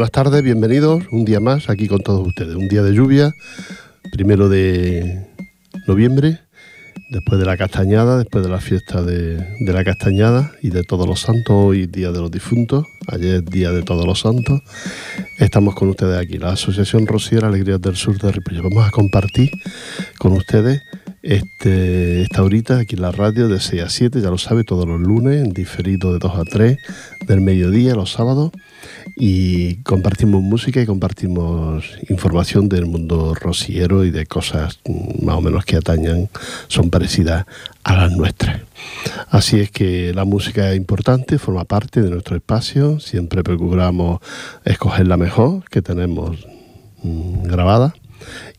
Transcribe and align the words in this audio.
Buenas 0.00 0.12
tardes, 0.12 0.42
bienvenidos 0.42 1.02
un 1.12 1.26
día 1.26 1.40
más 1.40 1.68
aquí 1.68 1.86
con 1.86 2.00
todos 2.00 2.26
ustedes. 2.26 2.56
Un 2.56 2.68
día 2.68 2.82
de 2.82 2.94
lluvia, 2.94 3.34
primero 4.10 4.48
de 4.48 5.26
noviembre, 5.86 6.40
después 7.10 7.38
de 7.38 7.44
la 7.44 7.58
castañada, 7.58 8.16
después 8.16 8.42
de 8.42 8.48
la 8.48 8.60
fiesta 8.60 9.02
de, 9.02 9.44
la 9.60 9.84
castañada 9.84 10.52
y 10.62 10.70
de 10.70 10.84
todos 10.84 11.06
los 11.06 11.20
santos, 11.20 11.50
hoy 11.50 11.86
día 11.86 12.12
de 12.12 12.18
los 12.18 12.30
difuntos, 12.30 12.86
ayer 13.08 13.44
día 13.44 13.72
de 13.72 13.82
todos 13.82 14.06
los 14.06 14.20
santos. 14.20 14.62
Estamos 15.38 15.74
con 15.74 15.90
ustedes 15.90 16.16
aquí, 16.16 16.38
la 16.38 16.52
Asociación 16.52 17.06
Rociera 17.06 17.48
Alegrías 17.48 17.82
del 17.82 17.96
Sur 17.96 18.18
de 18.18 18.32
Ripollet. 18.32 18.62
Vamos 18.62 18.88
a 18.88 18.90
compartir 18.90 19.50
con 20.18 20.32
ustedes 20.32 20.80
este, 21.22 22.22
esta 22.22 22.42
horita 22.42 22.78
aquí 22.78 22.96
en 22.96 23.02
la 23.02 23.12
radio 23.12 23.48
de 23.48 23.60
6 23.60 23.82
a 23.82 23.88
7, 23.88 24.20
ya 24.20 24.30
lo 24.30 24.38
sabe, 24.38 24.64
todos 24.64 24.86
los 24.86 25.00
lunes, 25.00 25.52
diferido 25.52 26.12
de 26.12 26.18
2 26.18 26.34
a 26.34 26.44
3 26.44 26.78
del 27.26 27.40
mediodía, 27.40 27.94
los 27.94 28.12
sábados 28.12 28.52
y 29.16 29.76
compartimos 29.82 30.42
música 30.42 30.80
y 30.80 30.86
compartimos 30.86 31.84
información 32.08 32.68
del 32.68 32.86
mundo 32.86 33.34
rociero 33.34 34.04
y 34.04 34.10
de 34.10 34.26
cosas 34.26 34.80
más 35.22 35.36
o 35.36 35.40
menos 35.40 35.64
que 35.64 35.76
atañan, 35.76 36.28
son 36.68 36.90
parecidas 36.90 37.46
a 37.84 37.96
las 37.96 38.12
nuestras. 38.12 38.62
Así 39.28 39.60
es 39.60 39.70
que 39.70 40.12
la 40.14 40.24
música 40.24 40.70
es 40.70 40.76
importante, 40.76 41.38
forma 41.38 41.64
parte 41.64 42.02
de 42.02 42.10
nuestro 42.10 42.36
espacio, 42.36 43.00
siempre 43.00 43.42
procuramos 43.42 44.20
escoger 44.64 45.06
la 45.06 45.16
mejor 45.16 45.64
que 45.68 45.82
tenemos 45.82 46.46
mm, 47.02 47.42
grabada. 47.44 47.94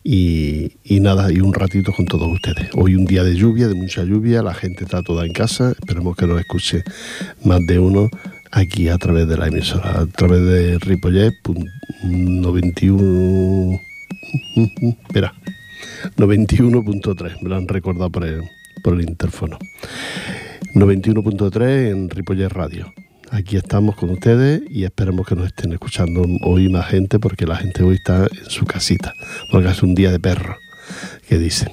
Y, 0.04 0.72
nada, 1.02 1.32
y 1.32 1.40
un 1.40 1.54
ratito 1.54 1.94
con 1.94 2.06
todos 2.06 2.28
ustedes. 2.32 2.70
Hoy 2.74 2.96
un 2.96 3.06
día 3.06 3.24
de 3.24 3.36
lluvia, 3.36 3.68
de 3.68 3.76
mucha 3.76 4.04
lluvia, 4.04 4.42
la 4.42 4.54
gente 4.54 4.84
está 4.84 5.02
toda 5.04 5.26
en 5.26 5.34
casa, 5.34 5.72
esperemos 5.72 6.16
que 6.16 6.28
nos 6.28 6.40
escuche 6.40 6.84
más 7.44 7.66
de 7.66 7.80
uno 7.80 8.10
aquí 8.52 8.90
a 8.90 8.98
través 8.98 9.28
de 9.28 9.38
la 9.38 9.48
emisora, 9.48 10.02
a 10.02 10.06
través 10.06 10.44
de 10.44 10.80
Ripollet 10.80 11.34
91. 12.04 13.80
Espera, 15.08 15.34
91.3, 16.18 17.42
me 17.42 17.50
lo 17.50 17.56
han 17.56 17.68
recordado 17.68 18.10
por 18.10 18.26
el, 18.26 18.42
por 18.84 18.94
el 18.94 19.02
interfono. 19.02 19.58
91.3 20.76 21.92
en 21.92 22.10
Ripollet 22.10 22.50
Radio. 22.50 22.94
Aquí 23.34 23.56
estamos 23.56 23.96
con 23.96 24.10
ustedes 24.10 24.62
y 24.70 24.84
esperemos 24.84 25.26
que 25.26 25.36
nos 25.36 25.46
estén 25.46 25.72
escuchando 25.72 26.26
hoy 26.44 26.68
más 26.68 26.88
gente 26.88 27.18
porque 27.18 27.46
la 27.46 27.56
gente 27.56 27.82
hoy 27.82 27.96
está 27.96 28.26
en 28.26 28.50
su 28.50 28.66
casita, 28.66 29.14
porque 29.50 29.70
es 29.70 29.82
un 29.82 29.96
día 29.96 30.12
de 30.12 30.20
perro, 30.20 30.58
que 31.30 31.38
dicen. 31.38 31.70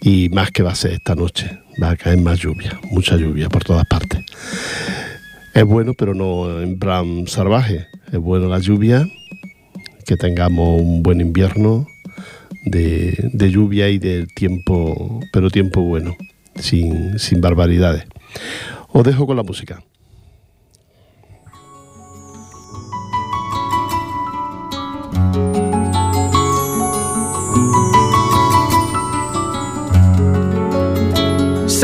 Y 0.00 0.30
más 0.30 0.50
que 0.50 0.62
va 0.62 0.72
a 0.72 0.74
ser 0.74 0.92
esta 0.92 1.14
noche, 1.14 1.60
va 1.80 1.90
a 1.90 1.96
caer 1.96 2.22
más 2.22 2.38
lluvia, 2.38 2.80
mucha 2.90 3.16
lluvia 3.16 3.50
por 3.50 3.62
todas 3.64 3.84
partes. 3.84 4.24
Es 5.52 5.64
bueno, 5.64 5.92
pero 5.92 6.14
no 6.14 6.62
en 6.62 6.78
plan 6.78 7.26
salvaje. 7.26 7.86
Es 8.10 8.18
bueno 8.18 8.48
la 8.48 8.58
lluvia, 8.58 9.06
que 10.06 10.16
tengamos 10.16 10.80
un 10.80 11.02
buen 11.02 11.20
invierno 11.20 11.86
de, 12.64 13.50
lluvia 13.50 13.90
y 13.90 13.98
de 13.98 14.26
tiempo, 14.34 15.20
pero 15.34 15.50
tiempo 15.50 15.82
bueno, 15.82 16.16
sin, 16.54 17.18
sin 17.18 17.42
barbaridades. 17.42 18.06
Os 18.88 19.04
dejo 19.04 19.26
con 19.26 19.36
la 19.36 19.42
música. 19.42 19.82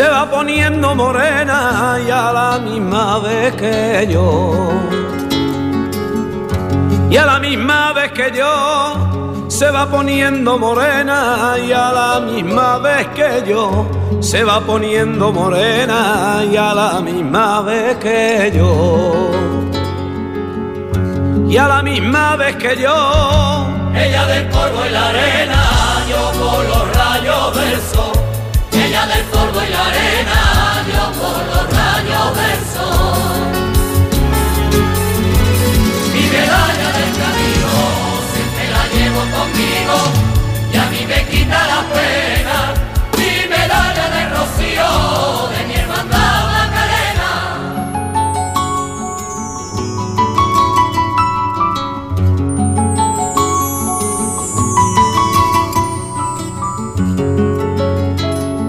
Se 0.00 0.08
va 0.08 0.30
poniendo 0.30 0.94
morena 0.94 1.98
y 2.02 2.10
a 2.10 2.32
la 2.32 2.58
misma 2.58 3.18
vez 3.18 3.54
que 3.54 4.08
yo. 4.10 4.70
Y 7.10 7.16
a 7.18 7.26
la 7.26 7.38
misma 7.38 7.92
vez 7.92 8.10
que 8.12 8.32
yo 8.34 9.46
se 9.48 9.70
va 9.70 9.90
poniendo 9.90 10.58
morena 10.58 11.54
y 11.62 11.70
a 11.72 11.92
la 11.92 12.20
misma 12.20 12.78
vez 12.78 13.08
que 13.08 13.44
yo 13.46 13.86
se 14.20 14.42
va 14.42 14.60
poniendo 14.60 15.34
morena 15.34 16.44
y 16.50 16.56
a 16.56 16.72
la 16.72 17.00
misma 17.02 17.60
vez 17.60 17.98
que 17.98 18.52
yo. 18.56 19.30
Y 21.46 21.58
a 21.58 21.68
la 21.68 21.82
misma 21.82 22.36
vez 22.36 22.56
que 22.56 22.74
yo, 22.80 23.66
ella 23.94 24.26
del 24.28 24.48
polvo 24.48 24.86
y 24.86 24.92
la 24.92 25.08
arena, 25.10 25.62
yo 26.08 26.22
con 26.40 26.66
los 26.68 26.96
rayos 26.96 27.54
del 27.54 27.80
sol 27.82 28.09
del 29.20 29.28
polvo 29.28 29.62
y 29.62 29.68
la 29.68 29.86
arena, 29.86 30.84
yo 30.92 31.04
por 31.20 31.40
los 31.50 31.64
rayos 31.76 32.36
del. 32.36 32.84
Mi 36.14 36.24
medalla 36.34 36.88
del 36.98 37.12
camino 37.22 37.70
siempre 38.32 38.64
la 38.74 38.84
llevo 38.94 39.20
conmigo 39.36 39.96
y 40.72 40.76
a 40.76 40.86
mí 40.90 41.00
me 41.06 41.20
quita 41.28 41.58
la 41.66 41.80
pena. 41.92 42.29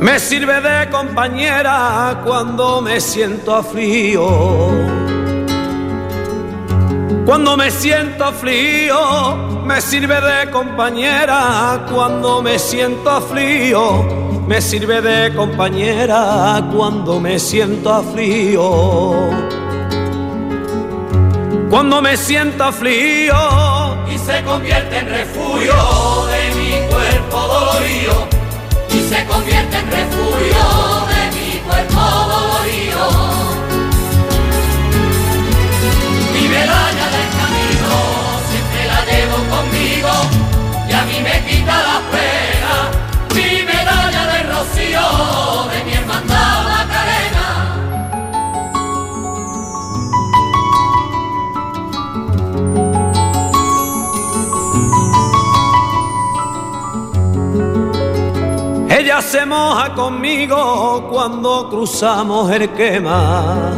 Me 0.01 0.17
sirve 0.17 0.59
de 0.61 0.89
compañera 0.89 2.21
cuando 2.25 2.81
me 2.81 2.99
siento 2.99 3.53
aflío. 3.53 4.27
Cuando 7.23 7.55
me 7.55 7.69
siento 7.69 8.25
aflío, 8.25 9.61
me 9.63 9.79
sirve 9.79 10.19
de 10.19 10.49
compañera 10.49 11.85
cuando 11.93 12.41
me 12.41 12.57
siento 12.57 13.11
aflío. 13.11 14.03
Me 14.47 14.59
sirve 14.59 15.01
de 15.03 15.35
compañera 15.35 16.67
cuando 16.75 17.19
me 17.19 17.37
siento 17.37 17.93
aflío. 17.93 19.13
Cuando 21.69 22.01
me 22.01 22.17
siento 22.17 22.63
aflío 22.63 23.35
y 24.11 24.17
se 24.17 24.43
convierte 24.43 24.97
en 24.97 25.09
refugio 25.09 25.75
de 26.25 26.55
mi 26.55 26.91
cuerpo 26.91 27.37
dolorido 27.37 28.30
se 29.11 29.25
convierte 29.25 29.77
en 29.77 29.91
refugio 29.91 30.63
de 31.11 31.21
mi 31.35 31.59
cuerpo 31.67 32.01
dolorido. 32.33 33.05
Mi 36.33 36.47
medalla 36.47 37.05
del 37.15 37.29
camino 37.39 37.93
siempre 38.49 38.81
la 38.91 38.99
llevo 39.09 39.37
conmigo 39.53 40.11
y 40.87 40.93
a 40.93 41.01
mí 41.03 41.19
me 41.27 41.45
quita 41.45 41.75
la 41.89 41.99
pena. 42.09 42.40
Ella 59.21 59.29
se 59.29 59.45
moja 59.45 59.93
conmigo 59.93 61.07
cuando 61.11 61.69
cruzamos 61.69 62.51
el 62.51 62.67
quema. 62.71 63.69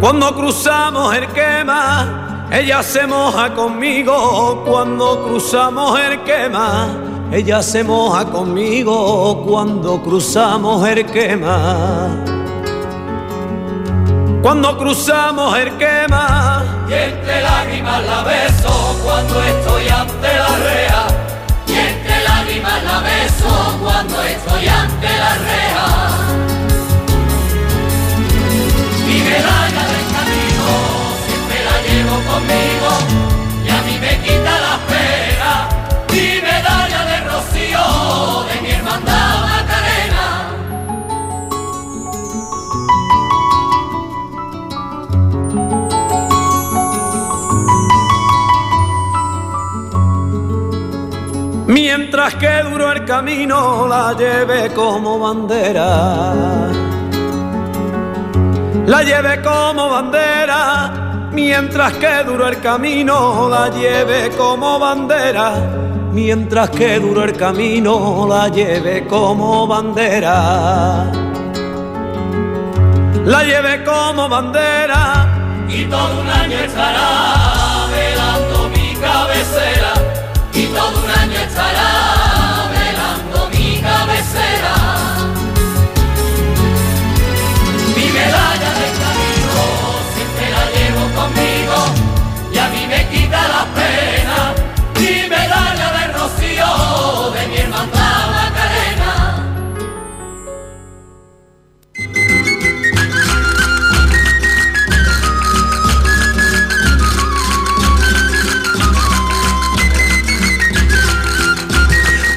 Cuando 0.00 0.34
cruzamos 0.34 1.14
el 1.14 1.26
quema, 1.28 2.48
ella 2.50 2.82
se 2.82 3.06
moja 3.06 3.52
conmigo 3.52 4.64
cuando 4.66 5.24
cruzamos 5.24 6.00
el 6.00 6.22
quema. 6.22 6.88
Ella 7.30 7.62
se 7.62 7.84
moja 7.84 8.24
conmigo 8.24 9.44
cuando 9.46 10.02
cruzamos 10.02 10.88
el 10.88 11.04
quema. 11.04 12.08
Cuando 14.40 14.78
cruzamos 14.78 15.58
el 15.58 15.76
quema, 15.76 16.64
y 16.88 16.94
entre 16.94 17.42
lágrimas 17.42 18.04
la 18.06 18.22
beso 18.22 18.96
cuando 19.04 19.42
estoy 19.42 19.88
ante 19.88 20.28
la 20.28 20.56
rea 20.56 20.91
cuando 23.80 24.22
estoy 24.22 24.68
ante 24.68 25.01
Mientras 52.14 52.34
que 52.34 52.68
duro 52.68 52.92
el 52.92 53.06
camino 53.06 53.88
la 53.88 54.12
lleve 54.12 54.70
como 54.74 55.18
bandera. 55.18 56.68
La 58.84 59.02
lleve 59.02 59.40
como 59.40 59.88
bandera 59.88 61.30
mientras 61.32 61.94
que 61.94 62.22
duro 62.24 62.48
el 62.48 62.60
camino 62.60 63.48
la 63.48 63.70
lleve 63.70 64.28
como 64.36 64.78
bandera, 64.78 65.54
mientras 66.12 66.68
que 66.68 67.00
duro 67.00 67.24
el 67.24 67.34
camino 67.34 68.26
la 68.28 68.48
lleve 68.48 69.06
como 69.06 69.66
bandera. 69.66 71.10
La 73.24 73.42
lleve 73.42 73.84
como 73.84 74.28
bandera 74.28 75.64
y 75.66 75.86
todo 75.86 76.20
un 76.20 76.28
año 76.28 76.58
estará 76.58 77.86
velando 77.90 78.68
mi 78.68 78.94
cabecera 78.96 79.94
y 80.52 80.66
todo 80.66 81.02
un 81.02 81.10
año 81.10 81.38
estará 81.40 81.91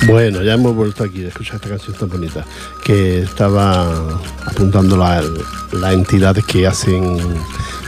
Bueno, 0.07 0.43
ya 0.43 0.53
hemos 0.53 0.75
vuelto 0.75 1.03
aquí 1.03 1.21
de 1.21 1.29
escuchar 1.29 1.55
esta 1.55 1.69
canción 1.69 1.95
tan 1.97 2.09
bonita 2.09 2.45
que 2.83 3.21
estaba 3.23 4.19
apuntando 4.45 4.97
las 4.97 5.93
entidades 5.93 6.45
que 6.45 6.67
hacen 6.67 7.17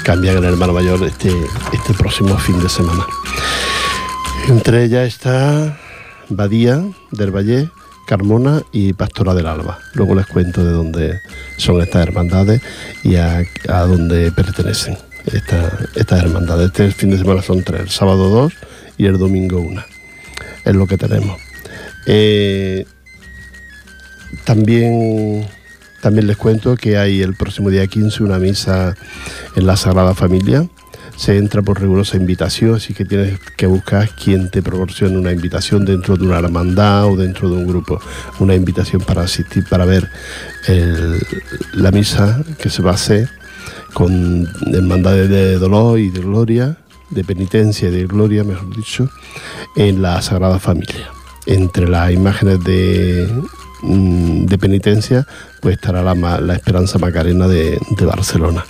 cambiar 0.04 0.38
el 0.38 0.46
hermano 0.46 0.74
mayor 0.74 1.04
este, 1.04 1.30
este 1.74 1.94
próximo 1.94 2.38
fin 2.40 2.60
de 2.62 2.70
semana. 2.70 3.06
Entre 4.48 4.86
ellas 4.86 5.08
está 5.08 5.78
Badía 6.30 6.84
del 7.12 7.32
Valle, 7.36 7.70
Carmona 8.08 8.64
y 8.72 8.94
Pastora 8.94 9.34
del 9.36 9.46
Alba. 9.48 9.80
Luego 9.94 10.16
les 10.16 10.26
cuento 10.26 10.64
de 10.64 10.72
dónde 10.72 11.20
son 11.58 11.82
estas 11.82 12.02
hermandades 12.08 12.62
y 13.04 13.16
a, 13.18 13.44
a 13.70 13.82
dónde 13.82 14.32
pertenecen 14.32 14.98
esta- 15.26 15.78
estas 15.96 16.24
hermandades. 16.24 16.68
Este 16.68 16.92
fin 16.92 17.12
de 17.12 17.18
semana 17.20 17.42
son 17.44 17.64
tres, 17.64 17.82
el 17.82 17.90
sábado 17.90 18.30
dos 18.30 18.54
y 18.98 19.06
el 19.06 19.18
domingo 19.20 19.60
una. 19.60 19.86
Es 20.66 20.76
lo 20.76 20.88
que 20.88 20.98
tenemos. 20.98 21.38
Eh, 22.08 22.86
también, 24.46 25.46
también 26.02 26.26
les 26.26 26.38
cuento 26.38 26.78
que 26.78 26.98
hay 26.98 27.22
el 27.22 27.36
próximo 27.36 27.70
día 27.70 27.86
15 27.86 28.24
una 28.24 28.40
misa 28.40 28.96
en 29.56 29.68
la 29.68 29.76
Sagrada 29.76 30.16
Familia. 30.16 30.68
Se 31.18 31.38
entra 31.38 31.62
por 31.64 31.82
rigurosa 31.82 32.16
invitación, 32.16 32.76
así 32.76 32.94
que 32.94 33.04
tienes 33.04 33.40
que 33.58 33.66
buscar 33.66 34.10
quien 34.10 34.50
te 34.52 34.62
proporcione 34.62 35.18
una 35.18 35.32
invitación 35.32 35.84
dentro 35.84 36.16
de 36.16 36.26
una 36.26 36.38
hermandad 36.38 37.08
o 37.08 37.18
dentro 37.18 37.50
de 37.50 37.56
un 37.56 37.68
grupo. 37.68 38.00
Una 38.40 38.56
invitación 38.56 39.02
para 39.02 39.24
asistir, 39.24 39.66
para 39.68 39.86
ver 39.86 40.08
la 41.74 41.92
misa 41.92 42.44
que 42.60 42.70
se 42.70 42.84
va 42.84 42.92
a 42.92 42.96
hacer 42.96 43.30
con 43.94 44.48
hermandades 44.72 45.28
de 45.28 45.58
dolor 45.58 45.98
y 45.98 46.10
de 46.12 46.20
gloria, 46.20 46.78
de 47.10 47.24
penitencia 47.24 47.90
y 47.90 47.92
de 47.92 48.06
gloria, 48.06 48.44
mejor 48.44 48.76
dicho, 48.76 49.10
en 49.76 50.04
la 50.04 50.22
Sagrada 50.22 50.60
Familia. 50.60 51.10
Entre 51.48 51.88
las 51.88 52.12
imágenes 52.12 52.64
de, 52.64 53.28
mm, 53.82 54.46
de 54.46 54.58
penitencia, 54.58 55.26
pues 55.62 55.76
estará 55.76 56.04
la, 56.04 56.54
Esperanza 56.54 57.00
Macarena 57.00 57.48
de, 57.48 57.80
Barcelona. 58.06 58.66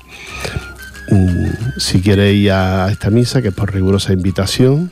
Mm, 1.09 1.79
Si 1.79 2.01
quieres 2.01 2.33
ir 2.35 2.51
a 2.51 2.89
esta 2.91 3.09
misa, 3.09 3.41
que 3.41 3.49
es 3.49 3.53
por 3.53 3.73
rigurosa 3.73 4.13
invitación, 4.13 4.91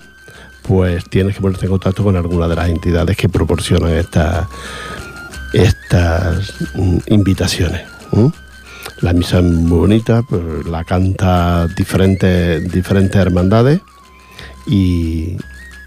pues 0.64 1.04
tienes 1.10 1.36
que 1.36 1.42
ponerte 1.42 1.66
en 1.66 1.72
contacto 1.72 2.04
con 2.04 2.16
alguna 2.16 2.48
de 2.48 2.56
las 2.56 2.70
entidades 2.70 3.16
que 3.16 3.30
proporcionan 3.30 3.92
estas 3.92 4.48
estas 5.56 6.54
mm, 6.76 6.98
invitaciones. 7.08 7.82
La 9.02 9.14
misa 9.14 9.40
es 9.40 9.44
muy 9.44 9.80
bonita, 9.80 10.22
pues, 10.24 10.66
la 10.66 10.84
canta 10.84 11.68
diferentes, 11.68 12.72
diferentes 12.72 13.16
hermandades 13.16 13.82
y, 14.68 15.38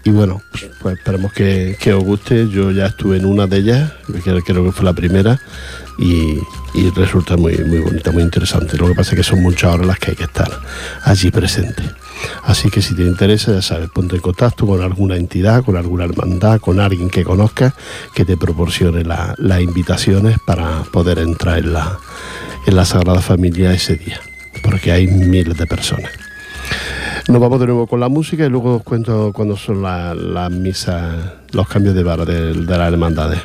y 0.03 0.11
bueno, 0.11 0.41
pues 0.81 0.97
esperemos 0.97 1.33
que, 1.33 1.77
os 1.93 2.03
guste. 2.03 2.49
Yo 2.49 2.71
ya 2.71 2.87
estuve 2.87 3.17
en 3.17 3.25
una 3.25 3.47
de 3.47 3.57
ellas, 3.57 3.91
creo 4.23 4.63
que 4.63 4.71
fue 4.71 4.85
la 4.85 4.93
primera, 4.93 5.39
y, 5.97 6.37
resulta 6.95 7.35
muy, 7.35 7.57
muy 7.57 7.79
bonita, 7.79 8.11
muy 8.11 8.23
interesante. 8.23 8.77
Lo 8.77 8.87
que 8.87 8.95
pasa 8.95 9.11
es 9.11 9.17
que 9.17 9.23
son 9.23 9.41
muchas 9.41 9.73
horas 9.73 9.87
las 9.87 9.99
que 9.99 10.11
hay 10.11 10.17
que 10.17 10.23
estar 10.23 10.49
allí 11.03 11.29
presentes. 11.31 11.85
Así 12.43 12.69
que 12.69 12.81
si 12.81 12.95
te 12.95 13.03
interesa, 13.03 13.53
ya 13.53 13.61
sabes, 13.61 13.89
ponte 13.89 14.15
en 14.15 14.21
contacto 14.21 14.65
con 14.65 14.81
alguna 14.81 15.15
entidad, 15.15 15.63
con 15.63 15.77
alguna 15.77 16.05
hermandad, 16.05 16.59
con 16.59 16.79
alguien 16.79 17.09
que 17.09 17.23
conozcas, 17.23 17.73
que 18.13 18.25
te 18.25 18.37
proporcione 18.37 19.03
la- 19.03 19.35
las 19.37 19.61
invitaciones 19.61 20.37
para 20.45 20.83
poder 20.83 21.19
entrar 21.19 21.59
en 21.59 21.73
la, 21.73 21.97
en 22.65 22.75
la 22.75 22.85
Sagrada 22.85 23.21
Familia 23.21 23.73
ese 23.73 23.95
día, 23.95 24.19
porque 24.63 24.91
hay 24.91 25.07
miles 25.07 25.57
de 25.57 25.65
personas. 25.65 26.11
Nos 27.27 27.39
vamos 27.39 27.59
de 27.59 27.67
nuevo 27.67 27.85
con 27.87 27.99
la 27.99 28.09
música 28.09 28.45
y 28.45 28.49
luego 28.49 28.75
os 28.77 28.83
cuento 28.83 29.31
cuándo 29.33 29.55
son 29.55 29.83
la- 29.83 30.13
las 30.15 30.49
misas, 30.51 31.15
los 31.51 31.67
cambios 31.67 31.93
de 31.95 32.03
vara 32.03 32.25
de, 32.25 32.53
de 32.53 32.77
las 32.77 32.91
hermandades. 32.91 33.39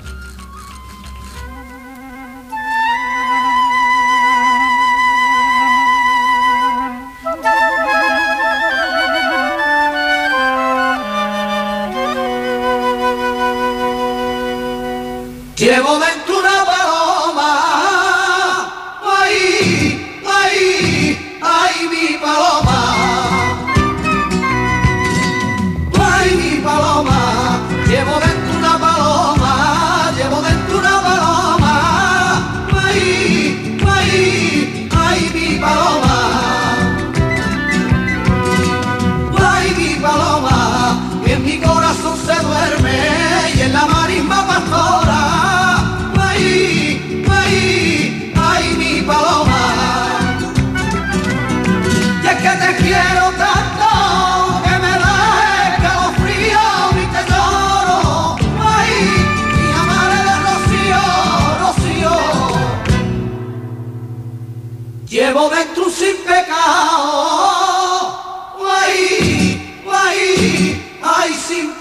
Llevo 15.56 15.99
dentro 15.99 16.13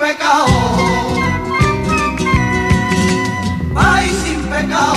pecado. 0.03 0.47
Ay, 3.73 4.09
sin 4.21 4.41
pecado, 4.43 4.95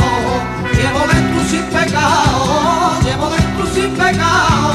llevo 0.75 1.01
dentro 1.13 1.45
sin 1.49 1.63
pecado, 1.67 3.01
llevo 3.05 3.31
dentro 3.31 3.67
sin 3.73 3.91
pecado. 3.93 4.66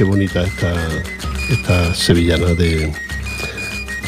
Qué 0.00 0.04
bonita 0.04 0.42
esta, 0.42 0.72
esta 1.50 1.94
sevillana 1.94 2.54
de. 2.54 2.90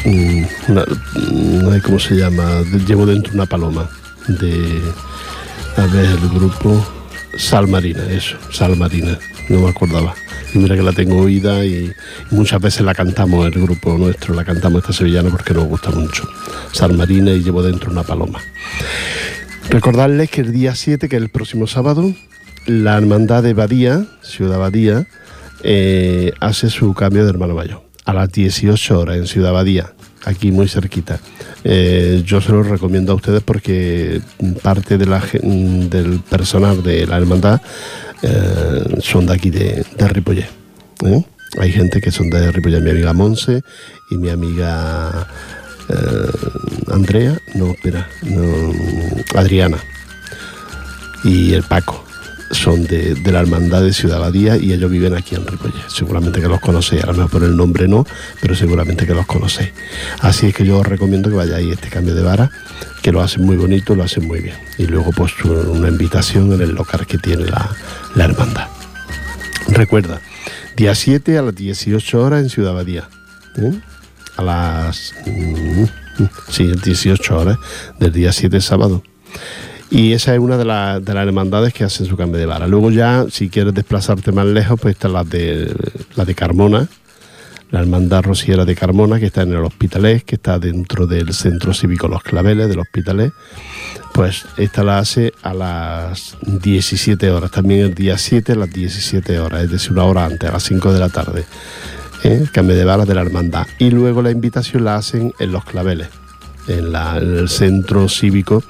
mm, 0.03 0.43
mm, 0.73 1.81
¿Cómo 1.85 1.99
se 1.99 2.15
llama? 2.15 2.63
Llevo 2.87 3.05
dentro 3.05 3.31
una 3.35 3.45
paloma. 3.45 3.87
De. 4.27 4.81
A 5.77 5.85
ver, 5.85 6.05
el 6.05 6.29
grupo 6.29 6.83
Sal 7.37 7.67
Marina, 7.67 8.03
eso, 8.09 8.37
Sal 8.51 8.75
Marina. 8.75 9.19
No 9.49 9.59
me 9.59 9.69
acordaba. 9.69 10.15
Y 10.55 10.57
mira 10.57 10.75
que 10.75 10.81
la 10.81 10.93
tengo 10.93 11.17
oída 11.17 11.63
y 11.63 11.93
muchas 12.31 12.59
veces 12.59 12.81
la 12.81 12.95
cantamos, 12.95 13.45
el 13.45 13.61
grupo 13.61 13.95
nuestro, 13.95 14.33
la 14.33 14.43
cantamos 14.43 14.81
esta 14.81 14.93
sevillana 14.93 15.29
porque 15.29 15.53
nos 15.53 15.65
gusta 15.65 15.91
mucho. 15.91 16.27
Sal 16.71 16.97
Marina 16.97 17.29
y 17.33 17.43
llevo 17.43 17.61
dentro 17.61 17.91
una 17.91 18.01
paloma. 18.01 18.39
Recordarles 19.69 20.31
que 20.31 20.41
el 20.41 20.53
día 20.53 20.73
7, 20.73 21.07
que 21.07 21.17
es 21.17 21.21
el 21.21 21.29
próximo 21.29 21.67
sábado, 21.67 22.15
la 22.65 22.97
Hermandad 22.97 23.43
de 23.43 23.53
Badía, 23.53 24.07
Ciudad 24.23 24.57
Badía, 24.57 25.05
eh, 25.63 26.33
hace 26.39 26.69
su 26.69 26.93
cambio 26.93 27.23
de 27.23 27.29
hermano 27.29 27.55
mayor. 27.55 27.81
A 28.05 28.13
las 28.13 28.31
18 28.31 28.99
horas 28.99 29.17
en 29.17 29.27
Ciudad 29.27 29.53
Badía, 29.53 29.93
aquí 30.25 30.51
muy 30.51 30.67
cerquita. 30.67 31.19
Eh, 31.63 32.21
yo 32.25 32.41
se 32.41 32.51
lo 32.51 32.63
recomiendo 32.63 33.13
a 33.13 33.15
ustedes 33.15 33.41
porque 33.41 34.21
parte 34.61 34.97
del 34.97 36.19
personal 36.29 36.83
de 36.83 37.07
la 37.07 37.17
hermandad 37.17 37.61
eh, 38.21 38.83
son 38.99 39.25
de 39.25 39.33
aquí 39.33 39.49
de, 39.49 39.85
de. 39.97 40.47
Hay 41.59 41.71
gente 41.71 42.01
que 42.01 42.11
son 42.11 42.29
de 42.29 42.51
Ripollet, 42.51 42.81
mi 42.81 42.89
amiga 42.89 43.13
Monse 43.13 43.61
y 44.11 44.17
mi 44.17 44.29
amiga 44.29 45.27
Andrea, 46.91 47.37
no, 47.55 47.71
espera, 47.71 48.07
Adriana 49.35 49.77
y 51.23 51.53
el 51.53 51.63
Paco 51.63 52.02
son 52.53 52.85
de, 52.85 53.15
de 53.15 53.31
la 53.31 53.39
hermandad 53.39 53.81
de 53.81 53.93
Ciudad 53.93 54.33
y 54.33 54.73
ellos 54.73 54.89
viven 54.89 55.15
aquí 55.15 55.35
en 55.35 55.45
Ripollet. 55.45 55.89
Seguramente 55.89 56.41
que 56.41 56.47
los 56.47 56.59
conocéis, 56.59 57.03
a 57.03 57.07
lo 57.07 57.13
mejor 57.13 57.31
por 57.31 57.43
el 57.43 57.55
nombre 57.55 57.87
no, 57.87 58.05
pero 58.41 58.55
seguramente 58.55 59.05
que 59.05 59.13
los 59.13 59.25
conocéis. 59.25 59.71
Así 60.21 60.47
es 60.47 60.55
que 60.55 60.65
yo 60.65 60.79
os 60.79 60.87
recomiendo 60.87 61.29
que 61.29 61.35
vayáis 61.35 61.69
a 61.69 61.73
este 61.73 61.89
cambio 61.89 62.15
de 62.15 62.23
vara, 62.23 62.49
que 63.01 63.11
lo 63.11 63.21
hacen 63.21 63.43
muy 63.45 63.57
bonito, 63.57 63.95
lo 63.95 64.03
hacen 64.03 64.27
muy 64.27 64.39
bien. 64.39 64.55
Y 64.77 64.85
luego 64.85 65.11
pues 65.11 65.33
una 65.43 65.89
invitación 65.89 66.51
en 66.53 66.61
el 66.61 66.71
local 66.73 67.05
que 67.05 67.17
tiene 67.17 67.45
la, 67.45 67.69
la 68.15 68.25
hermandad. 68.25 68.67
Recuerda, 69.67 70.21
día 70.75 70.95
7 70.95 71.37
a 71.37 71.41
las 71.41 71.55
18 71.55 72.21
horas 72.21 72.41
en 72.41 72.49
Ciudad 72.49 72.73
Badía. 72.73 73.09
¿eh? 73.57 73.73
A 74.37 74.43
las... 74.43 75.13
mm, 75.25 75.83
sí, 76.49 76.71
18 76.83 77.37
horas 77.37 77.57
del 77.99 78.11
día 78.11 78.31
7 78.31 78.61
sábado. 78.61 79.03
Y 79.93 80.13
esa 80.13 80.33
es 80.33 80.39
una 80.39 80.57
de, 80.57 80.63
de 80.63 81.13
las 81.13 81.27
hermandades 81.27 81.71
que 81.71 81.83
hacen 81.83 82.07
su 82.07 82.17
cambio 82.17 82.39
de 82.39 82.47
vara. 82.47 82.65
Luego 82.65 82.89
ya, 82.89 83.27
si 83.29 83.47
quieres 83.47 83.75
desplazarte 83.75 84.31
más 84.31 84.47
lejos, 84.47 84.79
pues 84.81 84.95
está 84.95 85.07
la 85.07 85.23
de, 85.23 85.71
de 86.15 86.35
Carmona, 86.35 86.87
la 87.69 87.79
hermandad 87.79 88.23
rociera 88.23 88.65
de 88.65 88.73
Carmona, 88.75 89.19
que 89.19 89.27
está 89.27 89.43
en 89.43 89.51
el 89.51 89.63
Hospitalet, 89.63 90.25
que 90.25 90.37
está 90.37 90.57
dentro 90.57 91.05
del 91.05 91.31
Centro 91.31 91.75
Cívico 91.75 92.07
Los 92.07 92.23
Claveles 92.23 92.69
del 92.69 92.79
Hospitalet. 92.79 93.33
Pues 94.15 94.47
esta 94.57 94.83
la 94.83 94.97
hace 94.97 95.31
a 95.43 95.53
las 95.53 96.37
17 96.41 97.29
horas, 97.29 97.51
también 97.51 97.81
el 97.81 97.93
día 97.93 98.17
7 98.17 98.53
a 98.53 98.55
las 98.55 98.73
17 98.73 99.37
horas, 99.37 99.65
es 99.65 99.69
decir, 99.69 99.91
una 99.91 100.05
hora 100.05 100.25
antes, 100.25 100.49
a 100.49 100.53
las 100.53 100.63
5 100.63 100.91
de 100.91 100.99
la 100.99 101.09
tarde. 101.09 101.45
¿eh? 102.23 102.47
Cambio 102.51 102.75
de 102.75 102.83
vara 102.83 103.05
de 103.05 103.13
la 103.13 103.21
hermandad. 103.21 103.67
Y 103.77 103.91
luego 103.91 104.23
la 104.23 104.31
invitación 104.31 104.85
la 104.85 104.95
hacen 104.95 105.35
en 105.37 105.51
Los 105.51 105.65
Claveles 105.65 106.22
en, 106.67 106.91
la- 106.91 107.17
el 107.17 107.49
centro 107.49 108.07
cívico 108.09 108.63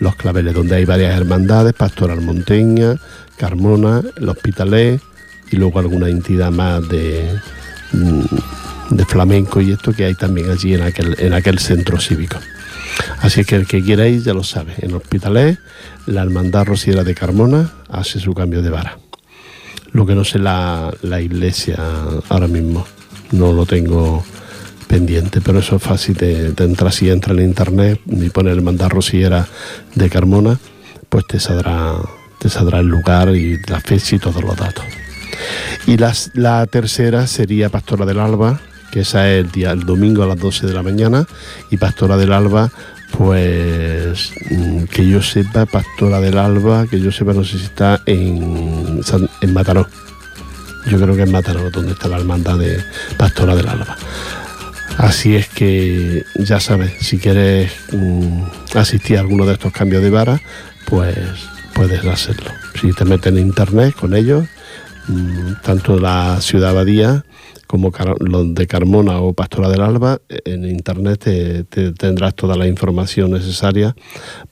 Los 0.00 0.16
Claveles, 0.16 0.54
donde 0.54 0.76
hay 0.76 0.84
varias 0.84 1.16
hermandades, 1.16 1.72
Pastoral 1.74 2.20
Monteña, 2.20 2.96
Carmona, 3.36 4.02
el 4.16 4.28
Hospitalet 4.28 5.00
y 5.50 5.56
luego 5.56 5.78
alguna 5.78 6.08
entidad 6.08 6.50
más 6.50 6.88
de, 6.88 7.38
mm, 7.92 8.94
de 8.96 9.04
flamenco 9.04 9.60
y 9.60 9.72
esto 9.72 9.92
que 9.92 10.04
hay 10.06 10.14
también 10.14 10.50
allí 10.50 10.74
en 10.74 10.82
aquel, 10.82 11.14
en 11.18 11.32
aquel 11.34 11.58
centro 11.58 12.00
cívico. 12.00 12.36
Así 13.20 13.44
que 13.44 13.56
el 13.56 13.66
que 13.66 13.82
quiera 13.82 14.08
ir 14.08 14.22
ya 14.22 14.32
lo 14.32 14.42
sabe, 14.42 14.74
en 14.78 14.94
Hospitalet, 14.94 15.58
la 16.06 16.22
Hermandad 16.22 16.64
Rociera 16.66 17.04
de 17.04 17.14
Carmona 17.14 17.70
hace 17.90 18.18
su 18.20 18.32
cambio 18.32 18.62
de 18.62 18.70
vara. 18.70 18.98
Lo 19.92 20.06
que 20.06 20.14
no 20.14 20.24
sé 20.24 20.38
la, 20.38 20.92
la 21.02 21.20
iglesia 21.20 21.78
ahora 22.28 22.48
mismo, 22.48 22.86
no 23.32 23.52
lo 23.52 23.66
tengo 23.66 24.24
pendiente, 24.88 25.40
pero 25.40 25.58
eso 25.58 25.76
es 25.76 25.82
fácil 25.82 26.14
de, 26.16 26.52
de 26.52 26.64
entrar. 26.64 26.92
Si 26.92 27.08
entra 27.10 27.32
en 27.34 27.40
internet 27.40 28.00
y 28.06 28.28
pone 28.30 28.50
el 28.52 28.62
mandar 28.62 28.92
rociera 28.92 29.46
de 29.94 30.08
Carmona, 30.10 30.58
pues 31.08 31.26
te 31.26 31.40
saldrá, 31.40 31.94
te 32.38 32.48
saldrá 32.48 32.80
el 32.80 32.86
lugar 32.86 33.34
y 33.34 33.58
la 33.68 33.80
fecha 33.80 34.16
y 34.16 34.18
todos 34.18 34.42
los 34.42 34.56
datos. 34.56 34.84
Y 35.86 35.96
las- 35.96 36.30
la 36.34 36.66
tercera 36.66 37.26
sería 37.26 37.68
Pastora 37.68 38.06
del 38.06 38.18
Alba, 38.20 38.60
que 38.90 39.00
esa 39.00 39.28
es 39.30 39.44
el 39.44 39.50
día, 39.52 39.72
el 39.72 39.80
domingo 39.84 40.22
a 40.22 40.26
las 40.26 40.38
12 40.38 40.66
de 40.66 40.72
la 40.72 40.82
mañana, 40.82 41.26
y 41.70 41.76
Pastora 41.76 42.16
del 42.16 42.32
Alba, 42.32 42.70
pues 43.18 44.30
mm, 44.50 44.84
que 44.84 45.08
yo 45.08 45.22
sepa, 45.22 45.66
Pastora 45.66 46.20
del 46.20 46.38
Alba, 46.38 46.86
que 46.86 47.00
yo 47.00 47.10
sepa, 47.12 47.32
no 47.32 47.44
sé 47.44 47.58
si 47.58 47.64
está 47.64 48.00
en, 48.06 49.00
en 49.40 49.52
Mataró. 49.52 49.86
Yo 50.90 51.00
creo 51.00 51.16
que 51.16 51.22
en 51.22 51.32
Mataró, 51.32 51.70
donde 51.70 51.92
está 51.92 52.08
la 52.08 52.18
hermandad 52.18 52.58
de 52.58 52.78
Pastora 53.18 53.54
del 53.56 53.68
Alba. 53.68 53.96
Así 54.98 55.36
es 55.36 55.48
que 55.48 56.24
ya 56.36 56.58
sabes, 56.58 56.92
si 57.00 57.18
quieres 57.18 57.70
mm, 57.92 58.42
asistir 58.74 59.18
a 59.18 59.20
alguno 59.20 59.44
de 59.44 59.52
estos 59.52 59.72
cambios 59.72 60.02
de 60.02 60.10
vara, 60.10 60.40
pues 60.86 61.16
puedes 61.74 62.04
hacerlo. 62.04 62.50
Si 62.80 62.92
te 62.92 63.04
metes 63.04 63.32
en 63.32 63.38
internet 63.38 63.94
con 63.94 64.14
ellos, 64.14 64.46
mm, 65.08 65.62
tanto 65.62 65.98
la 65.98 66.40
ciudad 66.40 66.70
abadía 66.70 67.24
como 67.66 67.92
los 68.20 68.54
de 68.54 68.66
Carmona 68.66 69.20
o 69.20 69.32
Pastora 69.32 69.68
del 69.68 69.82
Alba, 69.82 70.20
en 70.28 70.64
internet 70.64 71.20
te, 71.24 71.64
te 71.64 71.92
tendrás 71.92 72.34
toda 72.34 72.56
la 72.56 72.66
información 72.66 73.32
necesaria 73.32 73.94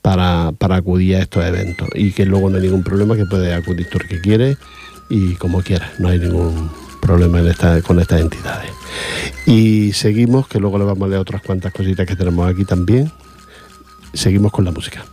para, 0.01 0.51
para 0.57 0.75
acudir 0.75 1.15
a 1.15 1.19
estos 1.19 1.43
eventos. 1.43 1.87
Y 1.95 2.11
que 2.11 2.25
luego 2.25 2.49
no 2.49 2.57
hay 2.57 2.63
ningún 2.63 2.83
problema, 2.83 3.15
que 3.15 3.25
puedes 3.25 3.53
acudir 3.53 3.87
tú 3.89 3.99
que 3.99 4.19
quieres 4.19 4.57
y 5.09 5.35
como 5.35 5.61
quieras, 5.61 5.99
no 5.99 6.09
hay 6.09 6.19
ningún 6.19 6.69
problemas 7.05 7.57
con 7.83 7.99
estas 7.99 8.21
entidades. 8.21 8.71
Y 9.45 9.93
seguimos, 9.93 10.47
que 10.47 10.59
luego 10.59 10.79
le 10.79 10.85
vamos 10.85 11.05
a 11.05 11.09
leer 11.09 11.21
otras 11.21 11.41
cuantas 11.41 11.71
cositas 11.71 12.07
que 12.07 12.15
tenemos 12.15 12.49
aquí 12.49 12.65
también. 12.65 13.11
Seguimos 14.13 14.51
con 14.51 14.65
la 14.65 14.71
música. 14.71 15.05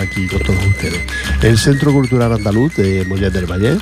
Aquí 0.00 0.26
con 0.26 0.40
todos 0.40 0.66
ustedes. 0.66 1.00
El 1.42 1.58
Centro 1.58 1.92
Cultural 1.92 2.32
Andaluz 2.32 2.74
de 2.76 3.04
Mollet 3.04 3.32
del 3.32 3.46
Valle 3.46 3.78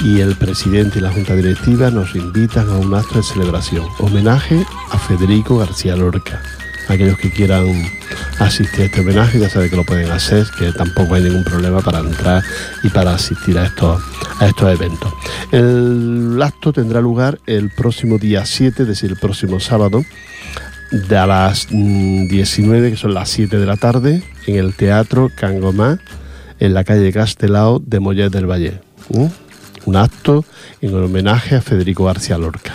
y 0.00 0.20
el 0.20 0.36
presidente 0.36 0.98
y 0.98 1.02
la 1.02 1.12
junta 1.12 1.34
directiva 1.34 1.90
nos 1.90 2.14
invitan 2.14 2.68
a 2.68 2.76
un 2.76 2.94
acto 2.94 3.16
de 3.16 3.22
celebración, 3.22 3.86
homenaje 3.98 4.64
a 4.90 4.98
Federico 4.98 5.58
García 5.58 5.96
Lorca. 5.96 6.40
Aquellos 6.88 7.18
que 7.18 7.30
quieran 7.30 7.66
asistir 8.38 8.82
a 8.82 8.84
este 8.86 9.00
homenaje 9.00 9.38
ya 9.38 9.50
saben 9.50 9.68
que 9.68 9.76
lo 9.76 9.84
pueden 9.84 10.10
hacer, 10.10 10.46
que 10.58 10.72
tampoco 10.72 11.14
hay 11.14 11.22
ningún 11.22 11.44
problema 11.44 11.80
para 11.82 11.98
entrar 11.98 12.42
y 12.82 12.88
para 12.88 13.14
asistir 13.14 13.58
a 13.58 13.66
estos, 13.66 14.02
a 14.38 14.46
estos 14.46 14.72
eventos. 14.72 15.12
El 15.52 16.40
acto 16.42 16.72
tendrá 16.72 17.00
lugar 17.00 17.40
el 17.46 17.70
próximo 17.70 18.18
día 18.18 18.46
7, 18.46 18.82
es 18.82 18.88
decir, 18.88 19.10
el 19.10 19.18
próximo 19.18 19.60
sábado, 19.60 20.04
de 20.90 21.26
las 21.26 21.68
19, 21.68 22.88
mm, 22.88 22.90
que 22.90 22.96
son 22.96 23.14
las 23.14 23.28
7 23.30 23.58
de 23.58 23.66
la 23.66 23.76
tarde, 23.76 24.22
en 24.46 24.56
el 24.56 24.74
Teatro 24.74 25.30
Cangomá, 25.34 25.98
en 26.58 26.74
la 26.74 26.84
calle 26.84 27.12
Castelao 27.12 27.78
de 27.78 28.00
Mollet 28.00 28.30
del 28.30 28.46
Valle. 28.46 28.80
Un 29.84 29.96
acto 29.96 30.44
en 30.80 30.94
homenaje 30.94 31.56
a 31.56 31.62
Federico 31.62 32.04
García 32.04 32.38
Lorca. 32.38 32.74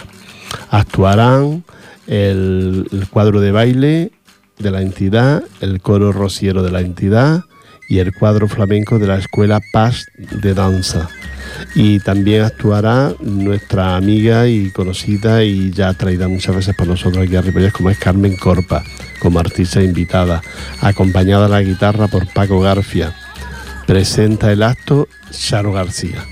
Actuarán 0.69 1.63
el, 2.07 2.87
cuadro 3.09 3.39
de 3.39 3.51
baile 3.51 4.11
de 4.59 4.71
la 4.71 4.81
entidad, 4.81 5.43
el 5.61 5.81
coro 5.81 6.11
rociero 6.11 6.63
de 6.63 6.71
la 6.71 6.81
entidad 6.81 7.43
y 7.89 7.99
el 7.99 8.13
cuadro 8.13 8.47
flamenco 8.47 8.99
de 8.99 9.07
la 9.07 9.17
Escuela 9.17 9.61
Paz 9.71 10.05
de 10.17 10.53
Danza. 10.53 11.09
Y 11.75 11.99
también 11.99 12.43
actuará 12.43 13.13
nuestra 13.19 13.95
amiga 13.95 14.47
y 14.47 14.71
conocida 14.71 15.43
y 15.43 15.71
ya 15.71 15.93
traída 15.93 16.27
muchas 16.27 16.55
veces 16.55 16.75
por 16.75 16.87
nosotros 16.87 17.25
aquí 17.25 17.35
a 17.35 17.41
Ripollet, 17.41 17.71
como 17.71 17.89
es 17.89 17.97
Carmen 17.97 18.35
Corpa, 18.37 18.83
como 19.19 19.39
artista 19.39 19.81
invitada, 19.81 20.41
acompañada 20.81 21.45
a 21.45 21.49
la 21.49 21.61
guitarra 21.61 22.07
por 22.07 22.27
Paco 22.31 22.59
García. 22.59 23.13
Presenta 23.87 24.51
el 24.51 24.63
acto 24.63 25.07
Charo 25.31 25.73
García. 25.73 26.25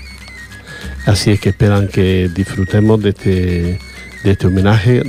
Así 1.06 1.32
es 1.32 1.40
que 1.40 1.50
esperan 1.50 1.88
que 1.88 2.30
disfrutemos 2.32 3.02
de 3.02 3.08
este 3.10 3.78
de 4.22 4.30
este 4.32 4.46
homenaje 4.46 5.02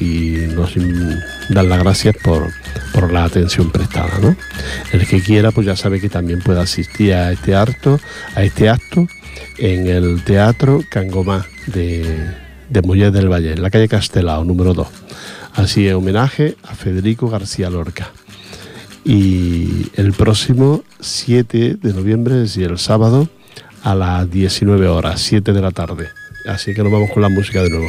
y 0.00 0.46
nos 0.52 0.74
dan 0.74 1.68
las 1.68 1.78
gracias 1.78 2.16
por, 2.16 2.52
la 3.12 3.24
atención 3.24 3.70
prestada. 3.70 4.18
¿no? 4.20 4.36
El 4.92 5.06
que 5.06 5.22
quiera, 5.22 5.52
pues 5.52 5.66
ya 5.66 5.76
sabe 5.76 6.00
que 6.00 6.08
también 6.08 6.40
puede 6.40 6.60
asistir 6.60 7.14
a 7.14 7.32
este 7.32 7.54
acto, 7.54 8.00
a 8.34 8.42
este 8.42 8.68
acto 8.68 9.08
en 9.58 9.86
el 9.86 10.22
Teatro 10.22 10.82
Cangomá 10.90 11.46
de, 11.66 12.02
de 12.70 13.10
del 13.10 13.28
Valle, 13.28 13.52
en 13.52 13.62
la 13.62 13.70
calle 13.70 13.88
Castelao, 13.88 14.44
número 14.44 14.74
2. 14.74 14.88
Así 15.54 15.86
es, 15.86 15.94
homenaje 15.94 16.56
a 16.62 16.74
Federico 16.74 17.28
García 17.28 17.68
Lorca. 17.68 18.10
Y 19.04 19.86
el 19.94 20.12
próximo 20.12 20.84
7 21.00 21.78
de 21.80 21.92
noviembre, 21.92 22.44
es 22.44 22.56
el 22.56 22.78
sábado, 22.78 23.28
a 23.82 23.94
las 23.94 24.30
19 24.30 24.86
horas, 24.88 25.20
7 25.20 25.52
de 25.52 25.60
la 25.60 25.70
tarde. 25.70 26.08
Así 26.46 26.74
que 26.74 26.82
nos 26.82 26.92
vamos 26.92 27.10
con 27.10 27.22
la 27.22 27.28
música 27.28 27.62
de 27.62 27.70
nuevo. 27.70 27.88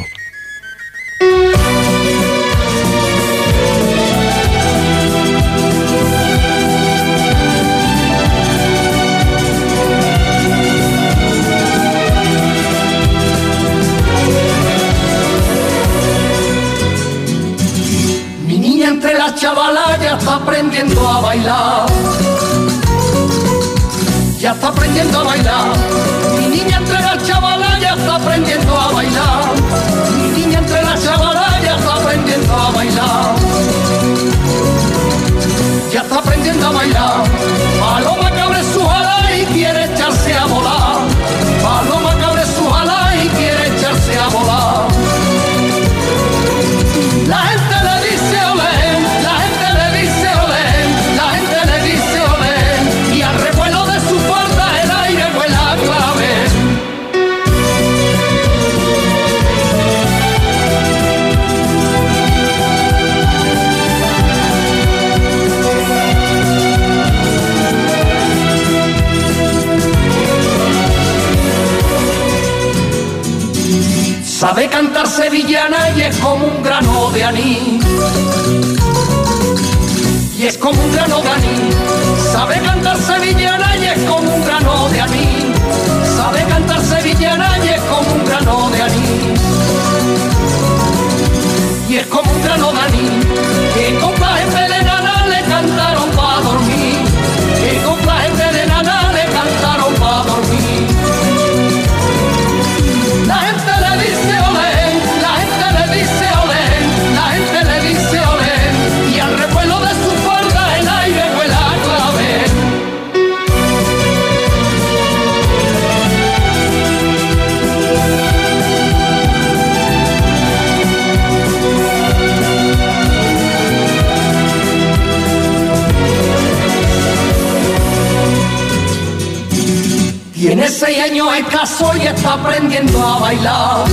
16 130.80 131.10
años 131.10 131.28
es 131.36 131.46
caso 131.48 131.92
y 131.94 132.06
está 132.06 132.32
aprendiendo 132.32 133.06
a 133.06 133.18
bailar. 133.18 133.84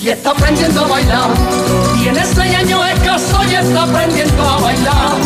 Y 0.00 0.08
está 0.08 0.30
aprendiendo 0.30 0.80
a 0.80 0.88
bailar. 0.88 1.30
Tiene 2.00 2.24
6 2.24 2.56
años 2.56 2.80
es 2.88 3.00
caso 3.00 3.44
y 3.44 3.54
está 3.54 3.82
aprendiendo 3.82 4.42
a 4.42 4.56
bailar. 4.60 5.16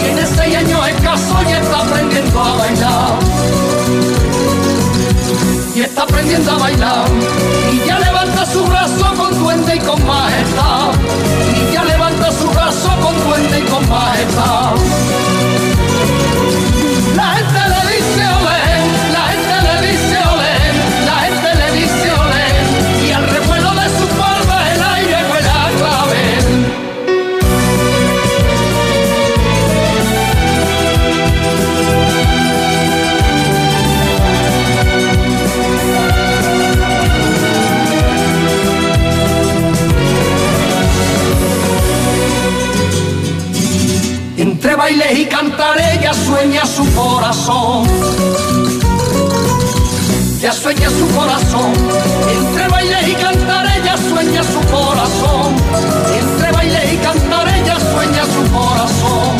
Tiene 0.00 0.24
6 0.24 0.56
años 0.56 0.88
es 0.88 1.00
caso 1.00 1.36
y 1.48 1.52
está 1.52 1.80
aprendiendo 1.80 2.40
a 2.40 2.54
bailar. 2.54 3.18
Y 5.74 5.80
está 5.80 6.02
aprendiendo 6.02 6.52
a 6.52 6.58
bailar. 6.58 7.08
Y 7.72 7.88
ya 7.88 7.98
levanta 7.98 8.46
su 8.46 8.64
brazo 8.66 9.14
con 9.16 9.36
duende 9.36 9.74
y 9.74 9.78
con 9.80 10.06
majestad. 10.06 10.92
Y 11.56 11.72
ya 11.72 11.82
levanta 11.82 12.30
su 12.30 12.48
brazo 12.50 12.90
con 13.02 13.24
duende 13.24 13.58
y 13.58 13.62
con 13.62 13.88
majestad. 13.88 15.33
Bailes 44.84 45.18
y 45.18 45.24
cantar 45.24 45.80
ella 45.80 46.12
sueña 46.12 46.66
su 46.66 46.84
corazón. 46.92 47.84
Ya 50.42 50.52
sueña 50.52 50.90
su 50.90 51.06
corazón. 51.16 51.72
Entre 52.36 52.68
bailes 52.68 53.08
y 53.08 53.14
cantar 53.14 53.64
ella 53.78 53.96
sueña 53.96 54.42
su 54.42 54.60
corazón. 54.76 55.56
Entre 56.20 56.52
bailes 56.52 56.92
y 56.92 56.96
cantar 56.98 57.48
ella 57.48 57.76
sueña 57.92 58.24
su 58.34 58.42
corazón. 58.58 59.32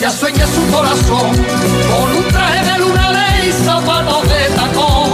Ya 0.00 0.10
sueña 0.10 0.46
su 0.56 0.62
corazón 0.74 1.30
con 1.90 2.08
un 2.18 2.24
traje 2.34 2.60
de 2.70 2.78
lunares 2.84 3.46
y 3.46 3.52
zapatos 3.66 4.22
de 4.32 4.42
tacón. 4.60 5.10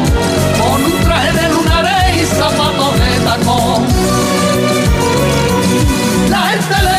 Con 0.60 0.78
un 0.90 0.96
traje 1.04 1.32
de 1.40 1.48
lunares 1.56 2.22
y 2.22 2.24
zapatos 2.40 2.92
de 3.02 3.12
tacón. 3.28 3.86
La 6.30 6.40
gente 6.50 6.76
le 6.82 6.95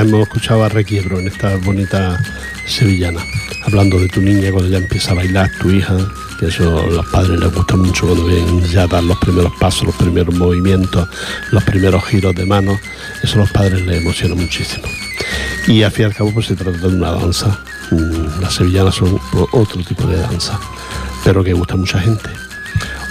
hemos 0.00 0.22
escuchado 0.22 0.64
a 0.64 0.68
Requiebro 0.68 1.18
en 1.18 1.28
esta 1.28 1.56
bonita 1.56 2.18
sevillana, 2.66 3.20
hablando 3.64 3.98
de 3.98 4.08
tu 4.08 4.20
niña 4.20 4.50
cuando 4.50 4.68
ya 4.68 4.78
empieza 4.78 5.12
a 5.12 5.14
bailar, 5.14 5.50
tu 5.60 5.70
hija, 5.70 5.96
que 6.38 6.46
eso 6.46 6.80
a 6.80 6.86
los 6.86 7.06
padres 7.06 7.38
les 7.40 7.54
gusta 7.54 7.76
mucho 7.76 8.06
cuando 8.06 8.26
ven 8.26 8.62
ya 8.64 8.86
dar 8.86 9.02
los 9.04 9.18
primeros 9.18 9.52
pasos, 9.58 9.84
los 9.84 9.96
primeros 9.96 10.34
movimientos, 10.34 11.08
los 11.50 11.64
primeros 11.64 12.04
giros 12.04 12.34
de 12.34 12.44
manos, 12.44 12.78
eso 13.22 13.36
a 13.36 13.38
los 13.42 13.50
padres 13.50 13.86
les 13.86 14.02
emociona 14.02 14.34
muchísimo. 14.34 14.84
Y 15.66 15.82
al 15.82 15.90
fin 15.90 16.02
y 16.02 16.06
al 16.06 16.14
cabo 16.14 16.32
pues 16.32 16.46
se 16.46 16.56
trata 16.56 16.78
de 16.78 16.88
una 16.88 17.12
danza, 17.12 17.58
mm, 17.90 18.40
las 18.40 18.54
sevillanas 18.54 18.94
son 18.94 19.18
otro 19.52 19.82
tipo 19.82 20.06
de 20.06 20.18
danza, 20.18 20.58
pero 21.24 21.42
que 21.42 21.52
gusta 21.52 21.74
a 21.74 21.78
mucha 21.78 21.98
gente. 21.98 22.28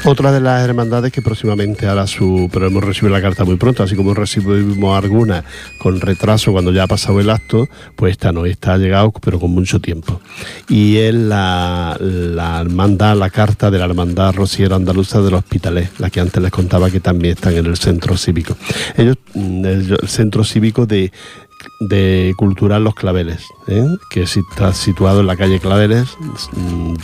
Otra 0.07 0.31
de 0.31 0.39
las 0.39 0.63
hermandades 0.63 1.11
que 1.11 1.23
próximamente 1.23 1.87
hará 1.87 2.05
su, 2.05 2.47
pero 2.53 2.67
hemos 2.67 2.83
recibido 2.83 3.11
la 3.11 3.21
carta 3.21 3.43
muy 3.43 3.55
pronto, 3.55 3.81
así 3.81 3.95
como 3.95 4.13
recibimos 4.13 5.03
algunas 5.03 5.43
con 5.79 5.99
retraso 5.99 6.51
cuando 6.51 6.71
ya 6.71 6.83
ha 6.83 6.87
pasado 6.87 7.19
el 7.19 7.29
acto, 7.31 7.67
pues 7.95 8.11
esta 8.11 8.31
no, 8.31 8.45
esta 8.45 8.73
ha 8.73 8.77
llegado 8.77 9.11
pero 9.19 9.39
con 9.39 9.49
mucho 9.51 9.79
tiempo. 9.79 10.21
Y 10.69 10.97
es 10.97 11.15
la, 11.15 11.97
hermandad, 11.99 13.17
la 13.17 13.31
carta 13.31 13.71
de 13.71 13.79
la 13.79 13.85
hermandad 13.85 14.35
rociera 14.35 14.75
andaluza 14.75 15.21
del 15.21 15.33
Hospitalet, 15.33 15.89
la 15.97 16.11
que 16.11 16.19
antes 16.19 16.41
les 16.41 16.51
contaba 16.51 16.91
que 16.91 16.99
también 16.99 17.33
están 17.33 17.55
en 17.55 17.65
el 17.65 17.77
centro 17.77 18.15
cívico. 18.15 18.55
Ellos, 18.95 19.17
mm, 19.33 19.65
el, 19.65 19.97
centro 20.07 20.43
cívico 20.43 20.85
de 20.85 21.11
de 21.79 22.33
Cultural 22.37 22.83
Los 22.83 22.93
Claveles, 22.93 23.41
¿eh? 23.67 23.87
que 24.11 24.23
está 24.23 24.71
situado 24.71 25.21
en 25.21 25.27
la 25.27 25.35
calle 25.35 25.59
Claveles 25.59 26.05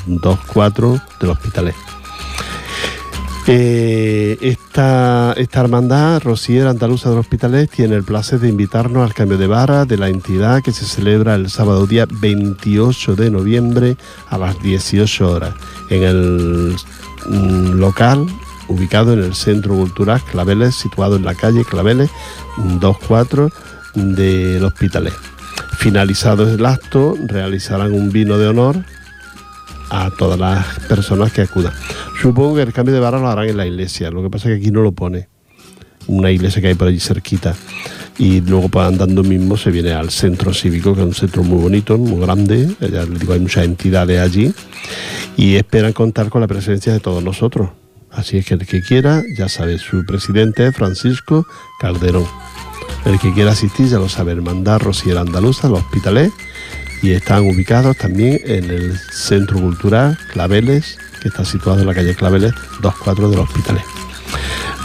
24 0.06 0.90
mm, 0.90 1.20
del 1.20 1.30
Hospitalet. 1.32 1.76
Eh, 3.48 4.38
esta, 4.42 5.34
esta 5.36 5.60
hermandad 5.62 6.22
Rosier 6.22 6.68
Andaluza 6.68 7.10
del 7.10 7.20
Hospitalet 7.20 7.70
tiene 7.70 7.96
el 7.96 8.04
placer 8.04 8.40
de 8.40 8.50
invitarnos 8.50 9.04
al 9.04 9.16
cambio 9.16 9.38
de 9.38 9.48
vara 9.48 9.86
de 9.86 9.98
la 9.98 10.10
entidad 10.10 10.62
que 10.62 10.72
se 10.72 10.86
celebra 10.86 11.34
el 11.36 11.50
sábado 11.50 11.88
día 11.88 12.06
28 12.10 13.16
de 13.16 13.32
noviembre 13.32 13.98
a 14.30 14.38
las 14.38 14.62
18 14.62 15.32
horas 15.32 15.56
en 15.90 16.04
el 16.04 16.76
mm, 17.26 17.80
local 17.80 18.28
ubicado 18.68 19.14
en 19.14 19.20
el 19.20 19.36
Centro 19.36 19.76
Cultural 19.76 20.22
Claveles, 20.32 20.76
situado 20.76 21.16
en 21.16 21.26
la 21.26 21.36
calle 21.36 21.66
Claveles 21.66 22.10
24 22.58 23.52
del 23.96 24.64
Hospitalet. 24.64 25.14
Finalizado 25.78 26.50
el 26.50 26.66
acto, 26.66 27.16
realizarán 27.28 27.94
un 27.94 28.12
vino 28.12 28.38
de 28.38 28.48
honor 28.48 28.78
a 29.92 30.10
todas 30.10 30.40
las 30.40 30.80
personas 30.88 31.34
que 31.34 31.42
acudan. 31.42 31.74
Supongo 32.22 32.56
que 32.56 32.62
el 32.62 32.74
cambio 32.74 32.96
de 32.96 33.02
vara 33.02 33.20
lo 33.20 33.28
harán 33.28 33.50
en 33.50 33.58
la 33.58 33.68
iglesia, 33.68 34.10
lo 34.10 34.24
que 34.24 34.30
pasa 34.30 34.50
es 34.50 34.56
que 34.56 34.62
aquí 34.62 34.72
no 34.72 34.82
lo 34.82 34.94
pone. 34.94 35.28
Una 36.08 36.32
iglesia 36.32 36.62
que 36.62 36.70
hay 36.70 36.76
por 36.76 36.88
allí 36.88 37.00
cerquita. 37.00 37.56
Y 38.18 38.42
luego 38.42 38.70
andando 38.80 39.24
mismo 39.24 39.58
se 39.58 39.70
viene 39.70 39.92
al 39.92 40.10
centro 40.10 40.54
cívico, 40.54 40.96
que 40.96 41.02
es 41.02 41.08
un 41.08 41.14
centro 41.14 41.44
muy 41.44 41.62
bonito, 41.62 41.98
muy 41.98 42.22
grande. 42.22 42.70
Ya 42.80 43.04
les 43.04 43.20
digo, 43.20 43.34
hay 43.34 43.40
muchas 43.40 43.66
entidades 43.66 44.20
allí. 44.20 44.54
Y 45.38 45.56
esperan 45.56 45.94
contar 45.94 46.30
con 46.30 46.42
la 46.42 46.48
presencia 46.48 46.94
de 46.94 47.00
todos 47.00 47.24
nosotros. 47.24 47.70
Así 48.10 48.38
es 48.38 48.46
que 48.46 48.56
el 48.56 48.66
que 48.66 48.82
quiera, 48.82 49.24
ya 49.38 49.50
sabe, 49.50 49.78
su 49.78 50.06
presidente 50.06 50.68
es 50.68 50.76
Francisco 50.76 51.46
Calderón. 51.80 52.26
El 53.06 53.20
que 53.20 53.34
quiera 53.34 53.52
asistir 53.52 53.88
ya 53.88 53.98
lo 53.98 54.10
sabe, 54.10 54.32
Hermandad 54.32 54.80
Rosier 54.80 55.18
Andaluza, 55.18 55.70
los 55.70 55.80
hospitales 55.80 56.32
y 57.02 57.12
están 57.12 57.44
ubicados 57.44 57.98
también 57.98 58.42
en 58.46 58.70
el 58.70 58.98
Centro 58.98 59.60
Cultural 59.60 60.18
Claveles, 60.32 60.98
que 61.22 61.30
está 61.30 61.44
situado 61.46 61.82
en 61.82 61.88
la 61.88 61.94
calle 61.94 62.16
Claveles 62.16 62.54
24 62.82 63.30
del 63.30 63.40
Hospitalet. 63.40 63.84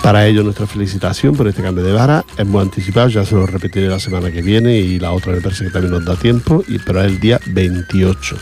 Para 0.03 0.27
ello 0.27 0.43
nuestra 0.43 0.67
felicitación 0.67 1.35
por 1.35 1.49
este 1.49 1.63
cambio 1.63 1.83
de 1.83 1.93
vara. 1.93 2.25
Hemos 2.39 2.63
anticipado, 2.63 3.09
ya 3.09 3.25
se 3.25 3.35
lo 3.35 3.45
repetiré 3.45 3.89
la 3.89 3.99
semana 3.99 4.31
que 4.31 4.41
viene 4.41 4.79
y 4.79 4.99
la 4.99 5.13
otra 5.13 5.33
me 5.33 5.41
parece 5.41 5.65
que 5.65 5.71
también 5.71 5.93
nos 5.93 6.05
da 6.05 6.15
tiempo, 6.15 6.65
y, 6.69 6.79
pero 6.79 7.01
es 7.01 7.07
el 7.07 7.19
día 7.19 7.41
28. 7.47 8.37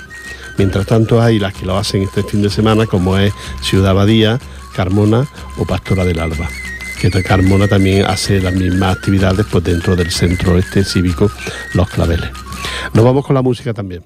Mientras 0.58 0.86
tanto 0.86 1.20
hay 1.20 1.38
las 1.38 1.54
que 1.54 1.66
lo 1.66 1.76
hacen 1.76 2.02
este 2.02 2.22
fin 2.22 2.42
de 2.42 2.50
semana, 2.50 2.86
como 2.86 3.16
es 3.18 3.32
Ciudad 3.62 3.90
Abadía, 3.90 4.38
Carmona 4.76 5.26
o 5.56 5.64
Pastora 5.64 6.04
del 6.04 6.20
Alba. 6.20 6.48
Que 7.00 7.10
Carmona 7.22 7.66
también 7.68 8.04
hace 8.06 8.40
las 8.40 8.54
mismas 8.54 8.96
actividades 8.96 9.46
pues, 9.50 9.64
dentro 9.64 9.96
del 9.96 10.10
centro 10.10 10.56
este 10.58 10.84
cívico 10.84 11.30
Los 11.74 11.88
Claveles. 11.88 12.30
Nos 12.92 13.04
vamos 13.04 13.26
con 13.26 13.34
la 13.34 13.42
música 13.42 13.72
también. 13.74 14.04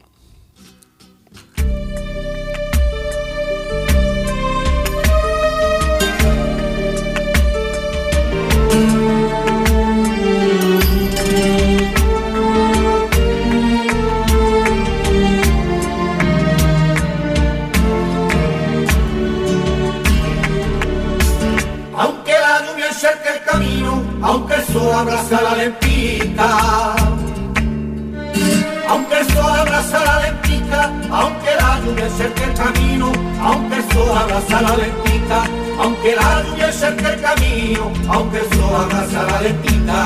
Aunque 21.97 22.33
la 22.33 22.67
lluvia 22.67 22.93
cerca 22.93 23.35
el 23.35 23.45
camino, 23.45 24.03
aunque 24.23 24.55
el 24.55 24.65
sol 24.67 24.93
abraza 24.93 25.43
la 25.43 25.55
lentita 25.57 26.98
aunque 33.43 33.77
el 33.77 33.93
sol 33.93 34.17
abraza 34.17 34.63
la 34.63 34.77
lentica, 34.77 35.43
aunque 35.81 36.15
la 36.15 36.43
lluvia 36.43 36.69
el 36.69 37.21
camino, 37.21 37.93
aunque 38.09 38.39
el 38.39 38.49
sol 38.55 38.75
abraza 38.75 39.23
la 39.23 39.41
lentica. 39.43 40.05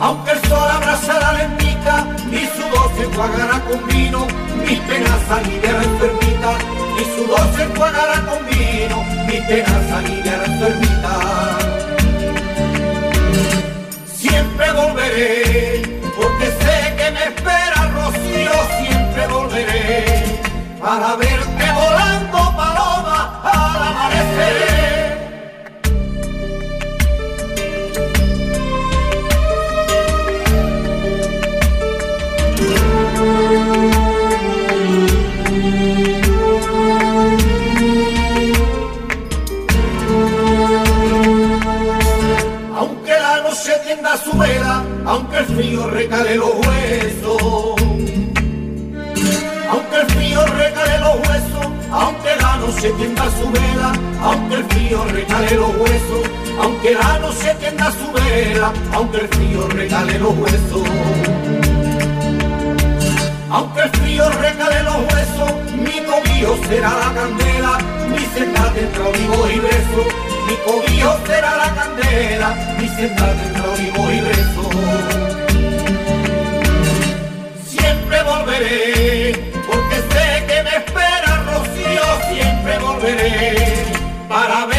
Aunque 0.00 0.30
el 0.30 0.40
sol 0.48 0.70
abraza 0.70 1.18
la 1.18 1.32
lentica, 1.32 2.06
mi 2.30 2.46
sudor 2.46 2.90
se 2.96 3.04
enjuagará 3.04 3.60
con 3.68 3.86
vino, 3.88 4.26
mis 4.66 4.78
penas 4.80 5.20
la 5.28 5.82
enfermita, 5.82 6.50
mi 6.96 7.04
sudor 7.16 7.56
se 7.56 7.62
enjuagará 7.64 8.20
con 8.26 8.46
vino, 8.46 9.04
mis 9.26 9.40
penas 9.42 9.90
la 9.90 10.44
enfermita. 10.44 11.12
Siempre 14.14 14.72
volveré 14.72 15.77
para 20.80 21.16
verte 21.16 21.64
volando 21.72 22.38
paloma 22.56 23.40
al 23.42 23.82
amanecer. 23.88 25.18
Aunque 42.76 43.10
la 43.10 43.42
noche 43.42 43.72
tienda 43.84 44.16
su 44.16 44.38
vela, 44.38 44.84
aunque 45.04 45.38
el 45.38 45.46
frío 45.46 45.90
recale 45.90 46.36
los 46.36 46.54
huesos. 46.54 47.77
Noche 52.78 52.92
tienda 52.92 53.24
su 53.24 53.50
vela, 53.50 53.92
aunque 54.22 54.54
el 54.54 54.64
frío 54.66 55.04
recale 55.06 55.54
los 55.56 55.76
huesos, 55.78 56.30
aunque 56.60 56.94
la 56.94 57.18
noche 57.18 57.54
tienda 57.58 57.90
su 57.90 58.12
vela, 58.12 58.72
aunque 58.92 59.16
el 59.18 59.28
frío 59.28 59.68
recale 59.68 60.18
los 60.20 60.38
huesos. 60.38 60.88
Aunque 63.50 63.80
el 63.80 63.90
frío 63.90 64.30
recale 64.30 64.82
los 64.84 64.96
huesos, 64.96 65.52
mi 65.74 65.98
cobijo 66.06 66.56
será 66.68 66.90
la 66.90 67.14
candela, 67.14 67.78
mi 68.10 68.24
senda 68.26 68.70
dentro 68.72 69.10
vivo 69.10 69.48
y 69.48 69.58
beso. 69.58 70.02
Mi 70.46 70.54
cobijo 70.64 71.18
será 71.26 71.56
la 71.56 71.74
candela, 71.74 72.76
mi 72.78 72.88
senda 72.88 73.34
dentro 73.34 73.72
vivo 73.76 74.12
y 74.12 74.20
beso. 74.20 74.70
Siempre 77.66 78.22
volveré, 78.22 79.52
porque 79.66 79.96
sé 79.96 80.46
que 80.46 80.62
me 80.62 80.77
siempre 82.30 82.78
volveré 82.78 83.54
para 84.28 84.66
verte 84.66 84.77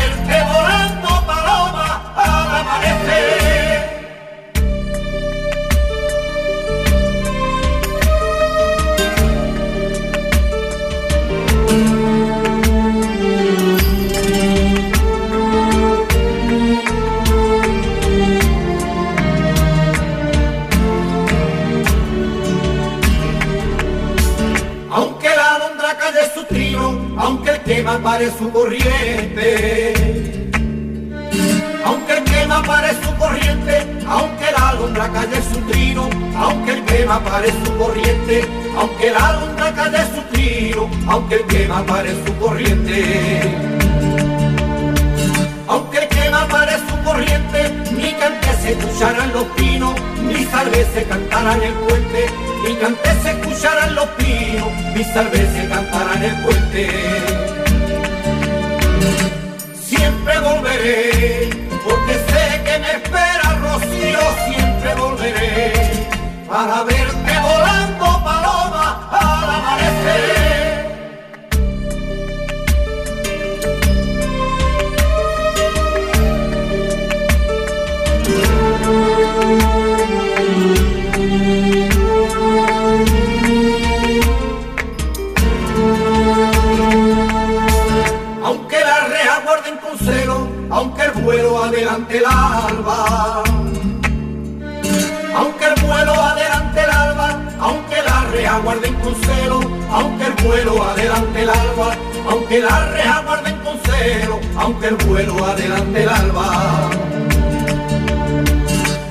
aunque 98.50 98.58
la 98.58 98.58
reja 98.58 98.60
guarden 98.60 98.96
con 98.96 99.16
celo, 99.16 99.60
aunque 99.92 100.26
el 100.26 100.34
vuelo 100.44 100.84
adelante 100.84 101.42
el 101.42 101.50
alba, 101.50 101.96
aunque 102.30 102.60
la 102.60 102.86
reja 102.92 103.22
guarden 103.26 103.58
con 103.60 103.80
celo, 103.80 104.40
aunque 104.58 104.88
el 104.88 104.96
vuelo 104.96 105.46
adelante 105.46 106.04
el 106.04 106.10
alba. 106.10 106.90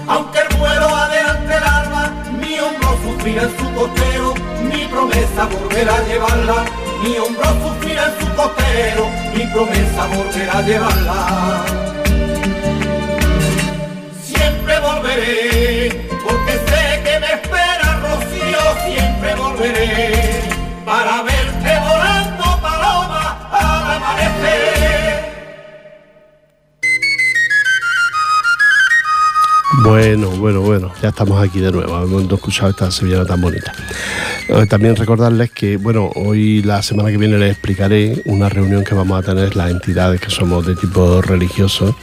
Aunque 0.09 0.38
el 0.40 0.57
vuelo 0.57 0.88
adelante 0.88 1.55
el 1.55 1.64
alba, 1.64 2.12
mi 2.40 2.59
hombro 2.59 2.98
sufrirá 3.05 3.42
en 3.42 3.59
su 3.59 3.74
costero, 3.74 4.35
mi 4.62 4.87
promesa 4.87 5.44
volverá 5.46 5.94
a 5.94 6.05
llevarla, 6.05 6.64
mi 7.03 7.18
hombro 7.18 7.44
sufrirá 7.62 8.07
en 8.07 8.20
su 8.20 8.35
costero, 8.35 9.09
mi 9.37 9.46
promesa 9.53 10.07
volverá 10.07 10.59
a 10.59 10.62
llevarla. 10.62 11.64
Siempre 14.24 14.81
volveré, 14.81 16.08
para 20.85 21.23
verte 21.25 21.81
volando 21.81 22.44
paloma 22.62 23.49
al 23.51 23.97
amanecer. 23.97 25.25
Bueno, 29.83 30.31
bueno, 30.31 30.61
bueno, 30.61 30.92
ya 31.03 31.09
estamos 31.09 31.42
aquí 31.42 31.59
de 31.59 31.73
nuevo, 31.73 32.01
hemos 32.01 32.33
escuchado 32.33 32.71
esta 32.71 32.92
sevillana 32.92 33.25
tan 33.25 33.40
bonita. 33.40 33.73
Eh, 34.49 34.66
También 34.66 34.94
recordarles 34.94 35.51
que, 35.51 35.77
bueno, 35.77 36.11
hoy 36.14 36.62
la 36.62 36.81
semana 36.81 37.11
que 37.11 37.16
viene 37.16 37.37
les 37.37 37.51
explicaré 37.51 38.23
una 38.27 38.49
reunión 38.49 38.85
que 38.85 38.94
vamos 38.94 39.18
a 39.18 39.23
tener 39.27 39.57
las 39.57 39.73
entidades 39.73 40.21
que 40.21 40.31
somos 40.31 40.64
de 40.66 40.77
tipo 40.77 41.21
religioso, 41.21 41.97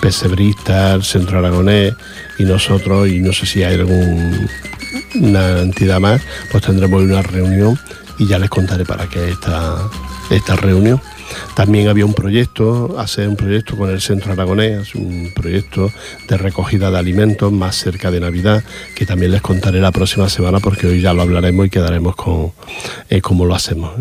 pesebristas, 0.00 1.06
Centro 1.06 1.38
Aragonés 1.38 1.94
y 2.36 2.44
nosotros, 2.44 3.08
y 3.08 3.20
no 3.20 3.32
sé 3.32 3.46
si 3.46 3.62
hay 3.62 3.76
alguna 5.16 5.60
entidad 5.60 6.00
más, 6.00 6.20
pues 6.50 6.64
tendremos 6.64 7.02
una 7.02 7.22
reunión 7.22 7.78
y 8.18 8.26
ya 8.26 8.38
les 8.38 8.50
contaré 8.50 8.84
para 8.84 9.08
qué 9.08 9.30
esta, 9.30 9.88
esta 10.30 10.56
reunión. 10.56 11.00
También 11.54 11.88
había 11.88 12.06
un 12.06 12.14
proyecto, 12.14 12.96
hacer 12.98 13.28
un 13.28 13.36
proyecto 13.36 13.76
con 13.76 13.90
el 13.90 14.00
Centro 14.00 14.32
Aragonés, 14.32 14.94
un 14.94 15.32
proyecto 15.34 15.90
de 16.28 16.36
recogida 16.36 16.90
de 16.90 16.98
alimentos 16.98 17.52
más 17.52 17.76
cerca 17.76 18.10
de 18.10 18.20
Navidad, 18.20 18.62
que 18.94 19.06
también 19.06 19.32
les 19.32 19.42
contaré 19.42 19.80
la 19.80 19.90
próxima 19.90 20.28
semana 20.28 20.60
porque 20.60 20.86
hoy 20.86 21.00
ya 21.00 21.12
lo 21.12 21.22
hablaremos 21.22 21.66
y 21.66 21.70
quedaremos 21.70 22.14
con 22.14 22.52
eh, 23.10 23.20
cómo 23.20 23.44
lo 23.44 23.54
hacemos. 23.54 23.92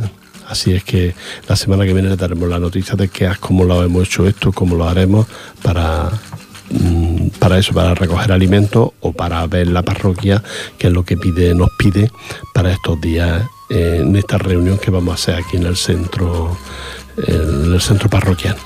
Así 0.48 0.74
es 0.74 0.84
que 0.84 1.16
la 1.50 1.56
semana 1.56 1.86
que 1.86 1.94
viene 1.94 2.10
les 2.10 2.20
daremos 2.20 2.48
la 2.48 2.60
noticia 2.60 2.96
de 2.96 3.08
que 3.08 3.28
cómo 3.40 3.64
lo 3.64 3.84
hemos 3.84 4.08
hecho 4.08 4.28
esto, 4.28 4.52
cómo 4.52 4.76
lo 4.76 4.88
haremos 4.88 5.26
para, 5.64 6.12
para 7.40 7.58
eso, 7.58 7.74
para 7.74 7.94
recoger 7.94 8.32
alimentos 8.32 8.92
o 9.02 9.12
para 9.12 9.46
ver 9.48 9.68
la 9.68 9.84
parroquia, 9.84 10.44
que 10.78 10.88
es 10.88 10.94
lo 10.94 11.04
que 11.04 11.18
pide, 11.18 11.54
nos 11.54 11.70
pide 11.78 12.12
para 12.54 12.72
estos 12.72 13.00
días 13.00 13.44
eh, 13.70 14.00
en 14.02 14.16
esta 14.16 14.38
reunión 14.38 14.78
que 14.78 14.92
vamos 14.92 15.12
a 15.12 15.16
hacer 15.16 15.36
aquí 15.36 15.58
en 15.58 15.64
el 15.64 15.76
centro, 15.76 16.58
en 17.18 17.74
el 17.74 17.82
centro 17.82 18.10
parroquial, 18.10 18.58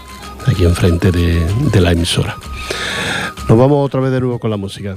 aquí 0.46 0.64
enfrente 0.64 1.12
de 1.12 1.82
la 1.82 1.92
emisora. 1.92 2.38
Nos 3.48 3.58
vamos 3.58 3.86
otra 3.86 4.00
vez 4.00 4.12
de 4.12 4.20
nuevo 4.20 4.40
con 4.40 4.52
la 4.52 4.58
música. 4.58 4.96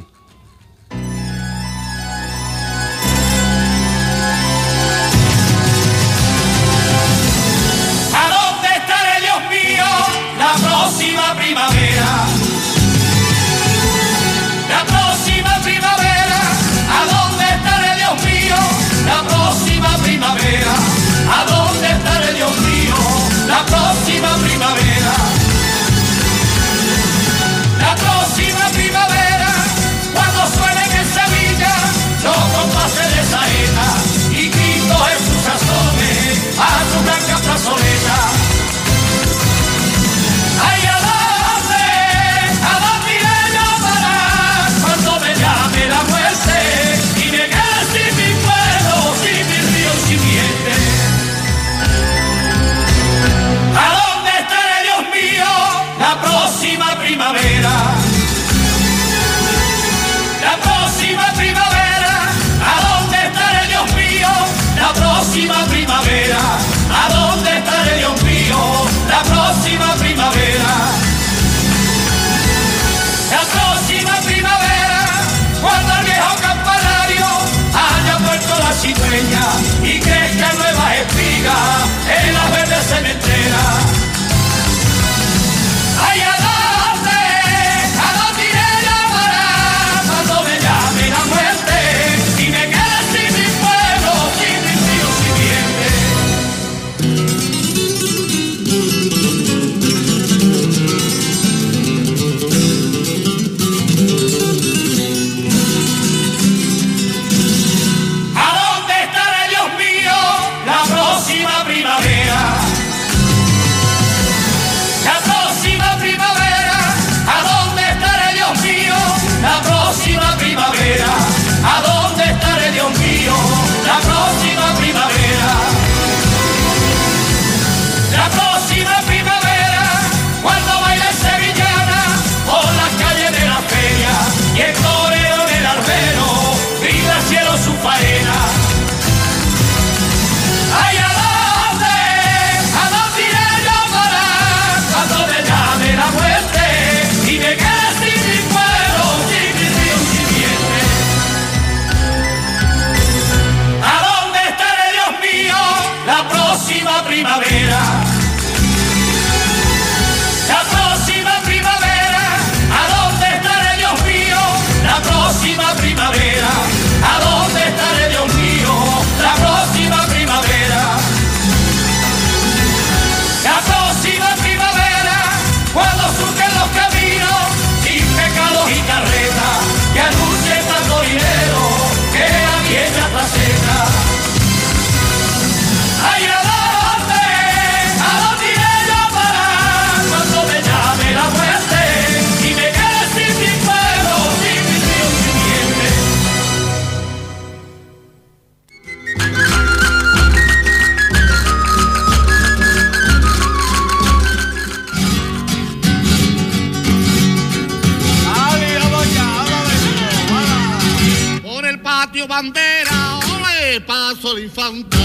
Paso 214.32 214.34
la 214.34 214.40
infanta. 214.40 214.98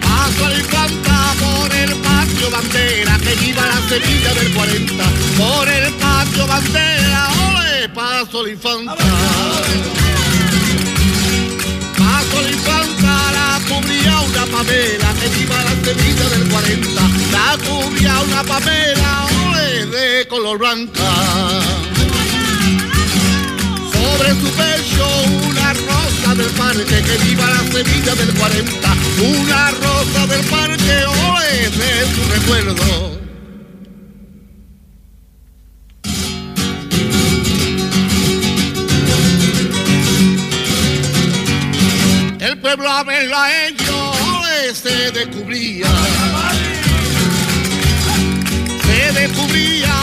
Paso 0.00 0.48
la 0.48 0.58
infanta 0.58 1.34
por 1.40 1.74
el 1.74 1.94
patio 1.96 2.50
bandera, 2.50 3.18
que 3.18 3.34
viva 3.36 3.62
la 3.66 3.88
Sevilla 3.88 4.34
del 4.34 4.52
40. 4.52 5.04
Por 5.38 5.68
el 5.68 5.92
patio 5.94 6.46
bandera, 6.46 7.28
ole, 7.48 7.88
paso 7.90 8.42
la 8.42 8.50
infanta. 8.50 8.94
Paso 11.96 12.42
la 12.42 12.50
infanta, 12.50 13.32
la 13.32 13.60
cubría 13.68 14.20
una 14.20 14.46
pamela, 14.46 15.14
que 15.20 15.28
viva 15.38 15.56
la 15.64 15.84
Sevilla 15.84 16.28
del 16.28 16.48
40. 16.48 17.02
La 17.32 17.56
cubría 17.64 18.20
una 18.20 18.44
pamela, 18.44 19.26
ole, 19.46 19.86
de 19.86 20.28
color 20.28 20.58
blanca. 20.58 22.03
Sobre 24.16 24.30
su 24.30 24.48
pecho 24.52 25.06
una 25.44 25.72
rosa 25.72 26.34
del 26.36 26.50
parque 26.50 27.02
que 27.02 27.24
viva 27.24 27.50
la 27.50 27.72
Sevilla 27.72 28.14
del 28.14 28.32
40. 28.34 28.96
Una 29.40 29.70
rosa 29.72 30.26
del 30.28 30.44
parque, 30.44 31.04
hoy 31.04 31.44
de 31.78 32.06
su 32.14 32.22
recuerdo. 32.30 33.18
El 42.38 42.58
pueblo 42.60 42.88
a 42.88 43.02
verla 43.02 43.66
ellos 43.66 44.78
se 44.80 45.10
descubría. 45.10 45.88
Se 48.84 49.12
descubría 49.12 49.93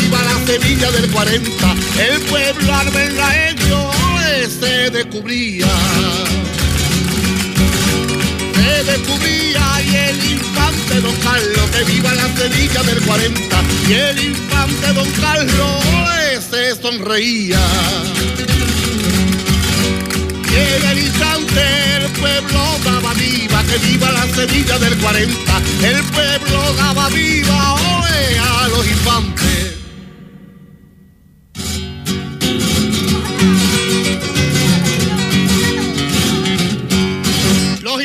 viva 0.00 0.22
la 0.22 0.46
Sevilla 0.46 0.90
del 0.90 1.10
40. 1.10 1.74
El 1.98 2.20
pueblo 2.22 2.74
arbelaeño 2.74 3.90
eh, 4.26 4.48
se 4.48 4.90
descubría. 4.90 5.66
Se 8.54 8.84
descubría 8.84 9.82
y 9.82 9.96
el 9.96 10.30
infante 10.32 11.00
Don 11.00 11.14
Carlos 11.16 11.70
que 11.70 11.84
viva 11.92 12.14
la 12.14 12.28
Sevilla 12.36 12.82
del 12.82 13.00
40. 13.02 13.62
Y 13.88 13.92
el 13.92 14.24
infante 14.24 14.92
Don 14.92 15.10
Carlos 15.12 15.86
se 16.50 16.80
sonreía. 16.80 17.60
En 20.56 20.88
el 20.88 20.98
instante 20.98 21.62
el 21.96 22.10
pueblo 22.12 22.60
daba 22.84 23.12
viva, 23.14 23.62
que 23.64 23.78
viva 23.86 24.10
la 24.10 24.26
Sevilla 24.34 24.78
del 24.78 24.96
40. 24.98 25.62
El 25.82 26.02
pueblo 26.04 26.74
daba 26.78 27.08
viva, 27.10 27.74
oe, 27.74 28.38
a 28.38 28.68
los 28.68 28.86
infantes. 28.86 29.45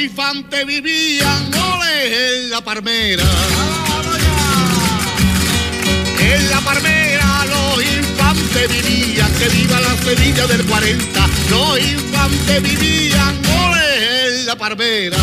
Los 0.02 0.10
infantes 0.10 0.66
vivían, 0.66 1.54
ole, 1.54 2.40
en 2.46 2.50
la 2.50 2.60
palmera. 2.62 3.24
En 6.20 6.50
la 6.50 6.60
palmera 6.62 7.46
los 7.46 7.86
infantes 7.86 8.68
vivían, 8.68 9.32
que 9.36 9.48
viva 9.50 9.80
la 9.80 9.96
Sevilla 9.98 10.48
del 10.48 10.66
40. 10.66 11.28
Los 11.52 11.80
infantes 11.80 12.64
vivían, 12.64 13.40
ole, 13.64 14.40
en 14.40 14.46
la 14.48 14.56
palmera. 14.56 15.18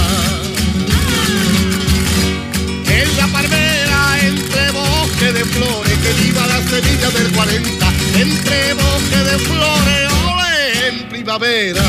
En 2.87 3.16
la 3.16 3.26
palmera, 3.26 4.18
entre 4.22 4.70
bosque 4.70 5.33
de 5.33 5.45
flores, 5.45 5.99
que 5.99 6.22
viva 6.22 6.47
la 6.47 6.62
Sevilla 6.68 7.11
del 7.11 7.33
40. 7.33 7.93
Entre 8.14 8.74
bosque 8.74 9.16
de 9.24 9.39
flores, 9.41 10.12
ole, 10.12 10.89
en 10.89 11.09
primavera. 11.09 11.83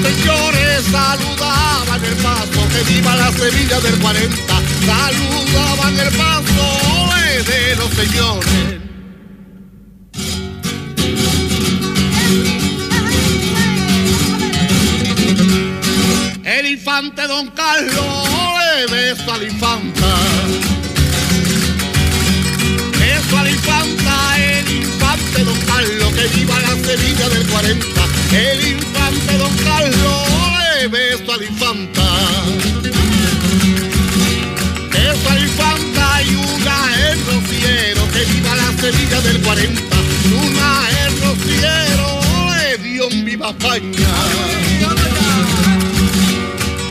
Señores 0.00 0.84
saludaban 0.90 2.04
el 2.04 2.16
paso, 2.16 2.68
que 2.68 2.92
viva 2.92 3.14
la 3.16 3.30
Sevilla 3.32 3.80
del 3.80 3.98
40. 3.98 4.54
Saludaban 4.86 5.98
el 5.98 6.12
paso 6.16 7.02
de 7.44 7.76
los 7.76 7.90
señores. 7.90 8.80
El 16.44 16.66
infante 16.66 17.26
Don 17.26 17.48
Carlos 17.50 18.28
le 18.58 18.86
beso 18.92 19.32
a 19.32 19.38
la 19.38 19.44
infanta. 19.44 20.16
Beso 22.98 23.38
a 23.38 23.50
infanta, 23.50 24.38
el 24.38 24.70
infante 24.70 25.44
Don 25.44 25.60
Carlos, 25.66 26.12
que 26.12 26.38
viva 26.38 26.58
la 26.60 26.86
Sevilla 26.86 27.28
del 27.28 27.46
40. 27.46 27.86
El 28.32 28.68
infante 28.68 29.01
a 31.32 31.36
la 31.38 31.44
infanta. 31.44 32.02
Beso 34.90 35.30
a 35.30 35.34
la 35.34 35.40
infanta 35.40 36.22
y 36.22 36.34
una 36.34 37.10
el 37.10 37.18
rociero, 37.24 38.08
que 38.12 38.24
viva 38.32 38.54
la 38.54 38.72
Sevilla 38.78 39.20
del 39.22 39.40
40. 39.40 39.96
Una 40.42 40.88
el 41.04 41.12
rociero, 41.22 42.20
le 42.56 42.78
dio 42.78 43.08
un 43.08 43.24
viva 43.24 43.50
España. 43.50 44.08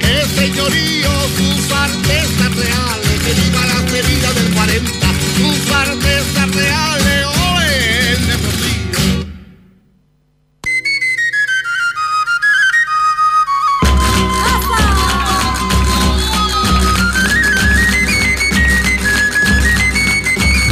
El 0.01 0.29
señorío, 0.29 1.11
sus 1.37 1.71
artesas 1.71 2.55
reales, 2.55 3.19
que 3.23 3.33
viva 3.41 3.65
la 3.67 3.89
Sevilla 3.89 4.33
del 4.33 4.53
40, 4.53 5.00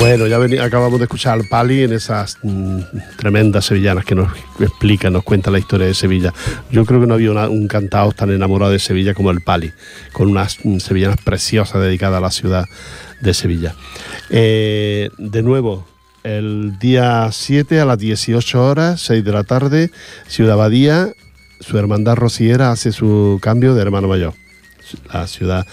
Bueno, 0.10 0.26
ya 0.26 0.40
veni- 0.40 0.58
acabamos 0.58 0.98
de 1.00 1.04
escuchar 1.04 1.34
al 1.40 1.48
Pali 1.48 1.84
en 1.84 1.94
esas 1.94 2.40
mm, 2.42 2.80
tremendas 3.16 3.66
sevillanas 3.66 4.06
que 4.06 4.16
nos 4.16 4.28
explica, 4.60 5.12
nos 5.12 5.22
cuenta 5.24 5.52
la 5.52 5.60
historia 5.60 5.86
de 5.86 5.94
Sevilla. 5.94 6.34
Yo 6.72 6.84
creo 6.84 7.00
que 7.00 7.06
no 7.06 7.14
había 7.14 7.30
un 7.48 7.68
cantado 7.68 8.12
tan 8.14 8.32
enamorado 8.32 8.72
de 8.72 8.80
Sevilla 8.80 9.14
como 9.14 9.30
el 9.30 9.42
Pali, 9.42 9.72
con 10.12 10.30
unas 10.32 10.58
mm, 10.66 10.80
sevillanas 10.80 11.18
preciosas 11.24 11.80
dedicadas 11.84 12.18
a 12.18 12.22
la 12.22 12.32
ciudad 12.32 12.66
de 13.22 13.36
Sevilla. 13.36 13.76
Eh, 14.32 15.12
de 15.20 15.44
nuevo, 15.44 15.88
el 16.24 16.80
día 16.80 17.30
7 17.32 17.80
a 17.80 17.86
las 17.86 18.00
18 18.00 18.66
horas, 18.66 19.02
6 19.02 19.24
de 19.24 19.32
la 19.32 19.44
tarde, 19.44 19.92
Ciudad 20.28 20.58
Badía, 20.58 21.10
su 21.60 21.78
hermandad 21.78 22.16
rociera 22.16 22.72
hace 22.72 22.92
su 22.94 23.38
cambio 23.44 23.76
de 23.76 23.84
hermano 23.84 24.08
mayor, 24.08 24.34
la 25.14 25.28
ciudad 25.28 25.68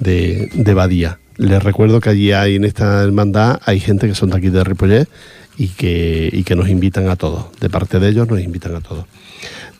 de 0.00 0.72
Badía. 0.74 1.20
Les 1.38 1.62
recuerdo 1.62 2.00
que 2.00 2.10
allí 2.10 2.32
hay 2.32 2.56
en 2.56 2.64
esta 2.64 3.02
hermandad 3.02 3.60
hay 3.64 3.78
gente 3.78 4.08
que 4.08 4.14
son 4.16 4.30
de 4.30 4.38
aquí 4.38 4.50
de 4.50 4.64
Ripollet 4.64 5.08
y 5.56 5.68
que, 5.68 6.28
y 6.32 6.42
que 6.42 6.56
nos 6.56 6.68
invitan 6.68 7.08
a 7.08 7.14
todos. 7.14 7.46
De 7.60 7.70
parte 7.70 8.00
de 8.00 8.08
ellos 8.08 8.28
nos 8.28 8.40
invitan 8.40 8.74
a 8.74 8.80
todos. 8.80 9.06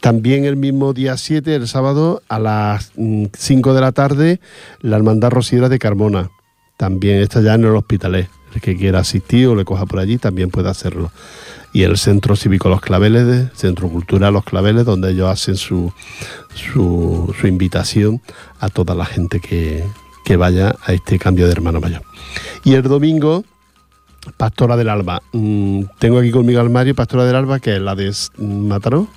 También 0.00 0.44
el 0.44 0.54
mismo 0.54 0.92
día 0.92 1.16
7, 1.16 1.56
el 1.56 1.66
sábado, 1.66 2.22
a 2.28 2.38
las 2.38 2.92
mm, 2.96 3.26
5 3.36 3.74
de 3.74 3.80
la 3.80 3.90
tarde, 3.90 4.40
la 4.80 4.96
Hermandad 4.96 5.30
Rociera 5.30 5.68
de 5.68 5.80
Carmona. 5.80 6.30
También 6.76 7.20
está 7.20 7.40
ya 7.40 7.54
en 7.54 7.64
el 7.64 7.74
Hospitalet. 7.74 8.28
El 8.54 8.61
que 8.61 8.76
quiera 8.76 9.00
asistir 9.00 9.48
o 9.48 9.56
le 9.56 9.64
coja 9.64 9.84
por 9.84 9.98
allí 9.98 10.16
también 10.16 10.50
puede 10.50 10.70
hacerlo. 10.70 11.11
y 11.72 11.82
el 11.82 11.98
Centro 11.98 12.36
Cívico 12.36 12.68
Los 12.68 12.80
Claveles, 12.80 13.50
Centro 13.54 13.88
Cultural 13.88 14.32
Los 14.32 14.44
Claveles, 14.44 14.84
donde 14.84 15.11
ellos 15.11 15.28
hacen 15.28 15.56
su, 15.56 15.92
su 16.54 17.46
invitación 17.46 18.22
a 18.61 18.68
toda 18.68 18.94
la 18.94 19.04
gente 19.04 19.40
que, 19.40 19.84
que 20.29 20.37
vaya 20.37 20.76
a 20.85 20.93
este 20.93 21.18
cambio 21.18 21.47
de 21.47 21.53
hermano 21.53 21.81
mayor. 21.81 22.03
Y 22.62 22.74
el 22.74 22.83
domingo, 22.83 23.47
Pastora 24.37 24.76
del 24.76 24.91
Alba. 24.91 25.22
Mm, 25.33 25.85
tengo 25.99 26.18
aquí 26.18 26.31
conmigo 26.31 26.61
al 26.61 26.68
Mario, 26.68 26.95
Pastora 26.95 27.24
del 27.24 27.35
Alba, 27.35 27.61
que 27.61 27.76
es 27.76 27.81
la 27.81 27.95
de 27.95 28.12
Mataró. 28.37 29.09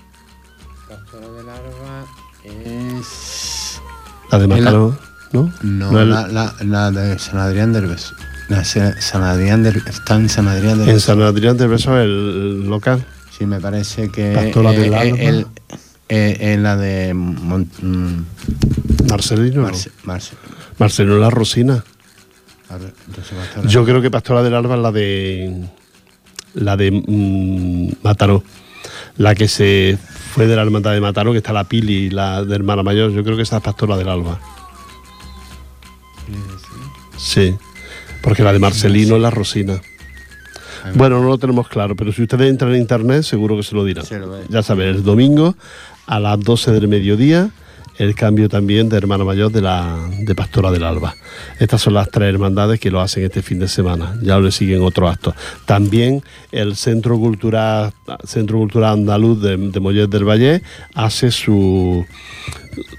Pastora 0.87 1.27
del 1.27 1.49
Alba 1.49 2.05
es. 2.45 3.81
La 4.31 4.39
de 4.39 4.47
la- 4.47 4.55
Mataró, 4.55 4.97
¿no? 5.33 5.51
No, 5.63 5.91
la, 6.05 6.27
la, 6.29 6.55
la 6.63 6.91
de 6.91 7.19
San 7.19 7.39
Adrián 7.39 7.73
del 7.73 7.87
Beso. 7.87 8.15
San 8.63 9.23
Adrián 9.23 9.63
del, 9.63 9.83
está 9.85 10.15
en 10.15 10.29
San 10.29 10.47
Adrián 10.47 10.77
del 10.79 10.87
En 10.87 10.95
Beso. 10.95 11.07
San 11.07 11.21
Adrián 11.21 11.57
del 11.57 11.67
Beso, 11.67 11.97
el 11.99 12.69
local. 12.69 13.05
Sí, 13.37 13.45
me 13.45 13.59
parece 13.59 14.07
que. 14.09 14.31
Pastora 14.33 14.71
del 14.71 14.93
Alba. 14.93 15.03
el- 15.03 15.45
eh, 16.07 16.37
eh, 16.39 16.57
la 16.57 16.77
de. 16.77 17.13
Mon- 17.13 17.69
mm, 17.81 19.09
Marcelino. 19.09 19.63
no. 19.63 19.67
Marce- 19.67 19.91
Marce- 20.05 20.35
Marcelino 20.81 21.17
La 21.19 21.29
Rosina. 21.29 21.83
a 22.69 22.77
ver, 22.77 22.91
Yo 23.67 23.85
creo 23.85 24.01
que 24.01 24.09
Pastora 24.09 24.41
del 24.41 24.55
Alba 24.55 24.75
es 24.75 24.81
la 24.81 24.91
de. 24.91 25.67
La 26.55 26.75
de 26.75 26.89
mm, 26.91 28.03
Mataró. 28.03 28.43
La 29.17 29.35
que 29.35 29.47
se 29.47 29.99
fue 30.33 30.47
de 30.47 30.55
la 30.55 30.63
hermandad 30.63 30.93
de 30.93 30.99
Mataró, 30.99 31.33
que 31.33 31.37
está 31.37 31.53
la 31.53 31.65
Pili, 31.65 32.09
la 32.09 32.43
de 32.43 32.55
hermana 32.55 32.81
mayor. 32.81 33.11
Yo 33.11 33.23
creo 33.23 33.35
que 33.35 33.43
esa 33.43 33.57
es 33.57 33.63
Pastora 33.63 33.95
del 33.95 34.09
Alba. 34.09 34.39
Sí. 37.15 37.55
Porque 38.23 38.41
la 38.41 38.51
de 38.51 38.57
Marcelino 38.57 39.17
es 39.17 39.21
la 39.21 39.29
Rosina. 39.29 39.79
Bueno, 40.95 41.21
no 41.21 41.27
lo 41.27 41.37
tenemos 41.37 41.67
claro, 41.67 41.95
pero 41.95 42.11
si 42.11 42.23
ustedes 42.23 42.49
entran 42.49 42.73
en 42.73 42.81
internet, 42.81 43.21
seguro 43.21 43.55
que 43.55 43.61
se 43.61 43.75
lo 43.75 43.85
dirán. 43.85 44.03
Lo. 44.19 44.47
Ya 44.47 44.63
saben, 44.63 44.87
el 44.87 45.03
domingo 45.03 45.55
a 46.07 46.19
las 46.19 46.39
12 46.39 46.71
del 46.71 46.87
mediodía, 46.87 47.51
el 47.97 48.15
cambio 48.15 48.49
también 48.49 48.89
de 48.89 48.97
hermano 48.97 49.25
mayor 49.25 49.51
de 49.51 49.61
la 49.61 49.97
de 50.19 50.35
Pastora 50.35 50.71
del 50.71 50.83
Alba. 50.83 51.15
Estas 51.59 51.81
son 51.81 51.93
las 51.93 52.09
tres 52.09 52.29
hermandades 52.29 52.79
que 52.79 52.91
lo 52.91 53.01
hacen 53.01 53.23
este 53.23 53.41
fin 53.41 53.59
de 53.59 53.67
semana. 53.67 54.15
Ya 54.21 54.39
le 54.39 54.51
siguen 54.51 54.81
otros 54.81 55.11
actos. 55.11 55.35
También 55.65 56.23
el 56.51 56.75
Centro 56.75 57.17
Cultural 57.17 57.93
Centro 58.23 58.57
Cultural 58.57 58.93
Andaluz 58.93 59.41
de, 59.41 59.57
de 59.57 59.79
Mollet 59.79 60.09
del 60.09 60.27
Valle 60.27 60.61
hace 60.93 61.31
su 61.31 62.05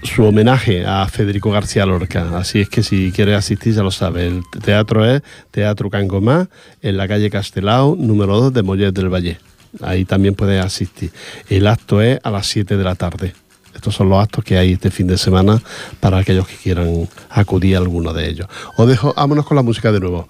su 0.03 0.23
homenaje 0.23 0.85
a 0.85 1.07
Federico 1.07 1.51
García 1.51 1.85
Lorca. 1.85 2.37
Así 2.37 2.61
es 2.61 2.69
que 2.69 2.83
si 2.83 3.11
quieres 3.11 3.37
asistir, 3.37 3.73
ya 3.73 3.83
lo 3.83 3.91
sabes. 3.91 4.31
El 4.31 4.43
teatro 4.61 5.05
es 5.05 5.21
Teatro 5.51 5.89
Cangomá, 5.89 6.47
en 6.81 6.97
la 6.97 7.07
calle 7.07 7.29
Castelao, 7.29 7.95
número 7.97 8.39
2 8.39 8.53
de 8.53 8.63
Mollet 8.63 8.93
del 8.93 9.13
Valle. 9.13 9.39
Ahí 9.81 10.05
también 10.05 10.35
puedes 10.35 10.63
asistir. 10.63 11.11
El 11.49 11.67
acto 11.67 12.01
es 12.01 12.19
a 12.23 12.29
las 12.29 12.47
7 12.47 12.77
de 12.77 12.83
la 12.83 12.95
tarde. 12.95 13.33
Estos 13.83 13.95
son 13.95 14.07
los 14.07 14.23
actos 14.23 14.45
que 14.45 14.57
hay 14.57 14.71
este 14.71 14.89
fin 14.89 15.07
de 15.07 15.17
semana 15.17 15.61
para 15.99 16.19
aquellos 16.19 16.47
que 16.47 16.55
quieran 16.55 17.09
acudir 17.29 17.75
a 17.75 17.79
alguno 17.79 18.13
de 18.13 18.29
ellos. 18.29 18.47
Os 18.77 18.87
dejo, 18.87 19.13
vámonos 19.13 19.45
con 19.45 19.57
la 19.57 19.61
música 19.61 19.91
de 19.91 19.99
nuevo. 19.99 20.29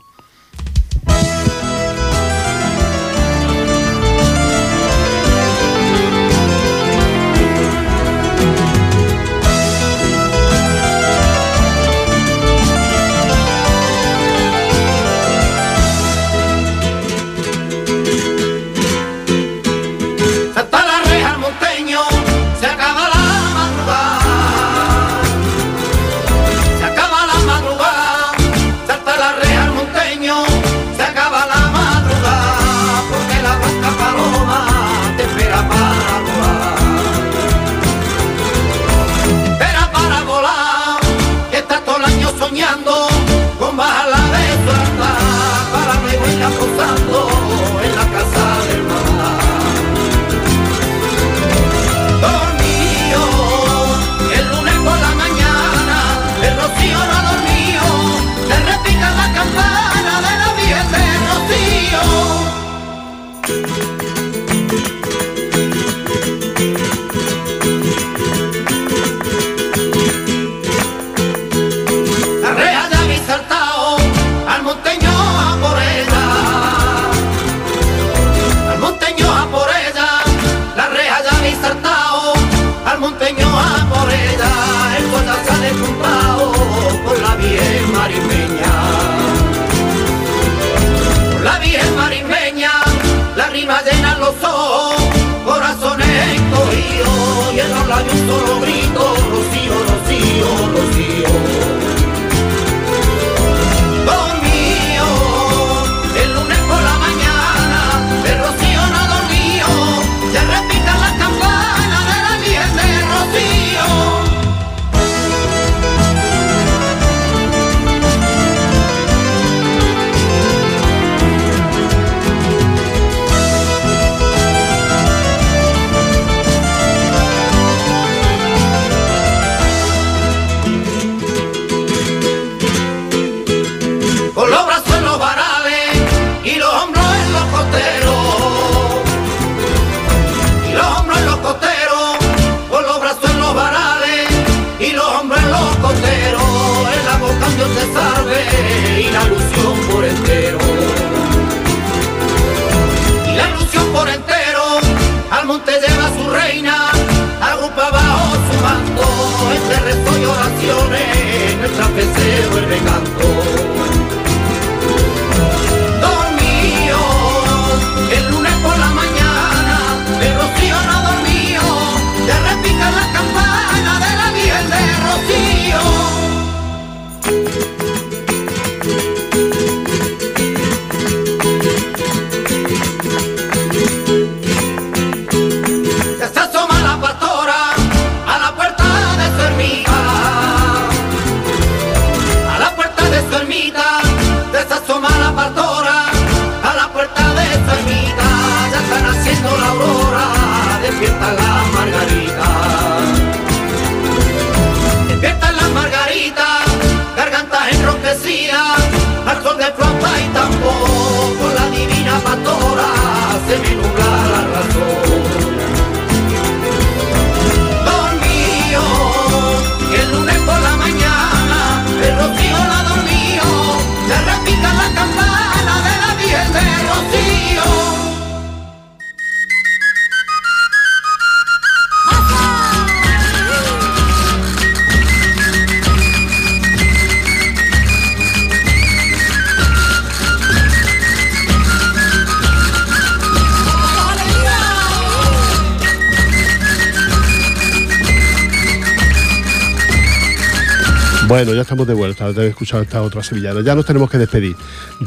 De 251.86 251.94
vuelta, 251.94 252.32
de 252.32 252.48
escuchado 252.48 252.84
esta 252.84 253.02
otra 253.02 253.24
sevillana. 253.24 253.62
Ya 253.62 253.76
nos 253.76 253.86
tenemos 253.86 254.10
que 254.10 254.18
despedir. 254.18 254.56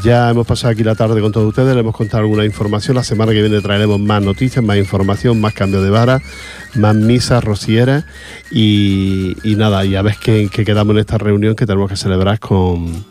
Ya 0.03 0.31
hemos 0.31 0.47
pasado 0.47 0.72
aquí 0.72 0.85
la 0.85 0.95
tarde 0.95 1.20
con 1.20 1.33
todos 1.33 1.49
ustedes, 1.49 1.74
le 1.74 1.81
hemos 1.81 1.95
contado 1.95 2.22
alguna 2.22 2.45
información. 2.45 2.97
La 2.97 3.05
semana 3.05 3.33
que 3.33 3.41
viene 3.41 3.61
traeremos 3.61 4.01
más 4.01 4.22
noticias, 4.22 4.64
más 4.64 4.77
información, 4.77 5.41
más 5.41 5.55
cambio 5.55 5.83
de 5.83 5.91
vara, 5.91 6.20
más 6.74 6.95
misas 6.95 7.43
rocieras 7.43 8.05
y, 8.51 9.35
nada, 9.57 9.85
y 9.85 9.95
a 9.95 10.03
ver 10.03 10.16
qué, 10.20 10.49
quedamos 10.49 10.95
en 10.95 11.01
esta 11.01 11.18
reunión 11.18 11.55
que 11.55 11.66
tenemos 11.66 11.91
que 11.91 11.97
celebrar 11.97 12.39
con, 12.39 13.05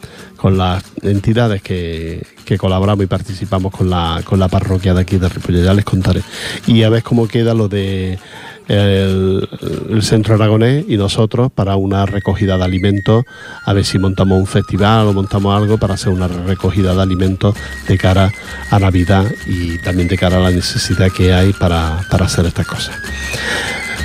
las 0.58 0.84
entidades 1.02 1.62
que, 1.62 2.26
colaboramos 2.60 3.04
y 3.04 3.08
participamos 3.08 3.72
con 3.72 3.90
la, 3.90 4.22
con 4.24 4.40
la 4.40 4.48
parroquia 4.48 4.94
de 4.94 5.02
aquí 5.02 5.18
de 5.18 5.30
Ripollet. 5.30 5.64
Ya 5.64 5.74
les 5.74 5.86
contaré. 5.86 6.22
Y 6.68 6.84
a 6.84 6.90
ver 6.90 7.04
cómo 7.04 7.28
queda 7.28 7.54
lo 7.54 7.68
de 7.68 8.20
el, 8.68 9.48
Centro 10.02 10.36
Aragonés 10.36 10.86
y 10.88 10.98
nosotros 10.98 11.52
para 11.52 11.76
una 11.76 12.06
recogida 12.06 12.58
de 12.58 12.64
alimentos, 12.64 13.24
a 13.66 13.74
ver 13.74 13.86
si 13.86 14.00
montamos 14.00 14.40
un 14.40 14.48
festival 14.48 15.08
o 15.08 15.14
montamos 15.14 15.56
algo 15.56 15.78
para 15.78 15.96
hacer 15.96 16.12
una 16.12 16.28
recogida 16.28 16.94
de 16.94 17.02
alimentos 17.02 17.56
de 17.88 17.98
cara 17.98 18.32
a 18.72 18.80
Navidad 18.80 19.26
y 19.48 19.78
también 19.80 20.08
de 20.08 20.18
cara 20.18 20.38
a 20.38 20.42
la 20.42 20.52
necesidad 20.52 21.12
que 21.12 21.34
hay 21.34 21.54
para, 21.54 22.00
hacer 22.00 22.46
estas 22.46 22.68
cosas. 22.68 22.96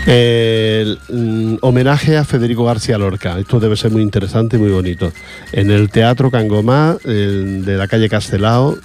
El, 0.06 0.98
mm, 1.08 1.56
homenaje 1.60 2.16
a 2.16 2.24
Federico 2.24 2.64
García 2.64 2.98
Lorca. 2.98 3.38
Esto 3.38 3.60
debe 3.60 3.76
ser 3.76 3.90
muy 3.90 4.02
interesante 4.02 4.56
y 4.56 4.58
muy 4.58 4.70
bonito. 4.70 5.12
En 5.52 5.70
el 5.70 5.90
Teatro 5.90 6.30
Cangomá 6.30 6.96
de 7.04 7.76
la 7.76 7.86
calle 7.86 8.08
Castelao. 8.08 8.76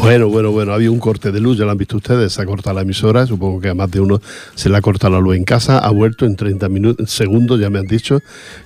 Bueno, 0.00 0.28
bueno, 0.28 0.50
bueno, 0.50 0.72
había 0.72 0.90
un 0.90 0.98
corte 0.98 1.30
de 1.30 1.40
luz, 1.40 1.58
ya 1.58 1.66
lo 1.66 1.72
han 1.72 1.76
visto 1.76 1.98
ustedes, 1.98 2.32
se 2.32 2.40
ha 2.40 2.46
cortado 2.46 2.74
la 2.74 2.82
emisora, 2.82 3.26
supongo 3.26 3.60
que 3.60 3.68
a 3.68 3.74
más 3.74 3.90
de 3.90 4.00
uno 4.00 4.20
se 4.54 4.70
le 4.70 4.76
ha 4.78 4.80
cortado 4.80 5.12
la 5.12 5.20
luz 5.20 5.36
en 5.36 5.44
casa, 5.44 5.78
ha 5.78 5.90
vuelto 5.90 6.24
en 6.24 6.36
30 6.36 6.70
minutos, 6.70 7.10
segundos, 7.10 7.60
ya 7.60 7.68
me 7.68 7.78
han 7.78 7.86
dicho 7.86 8.20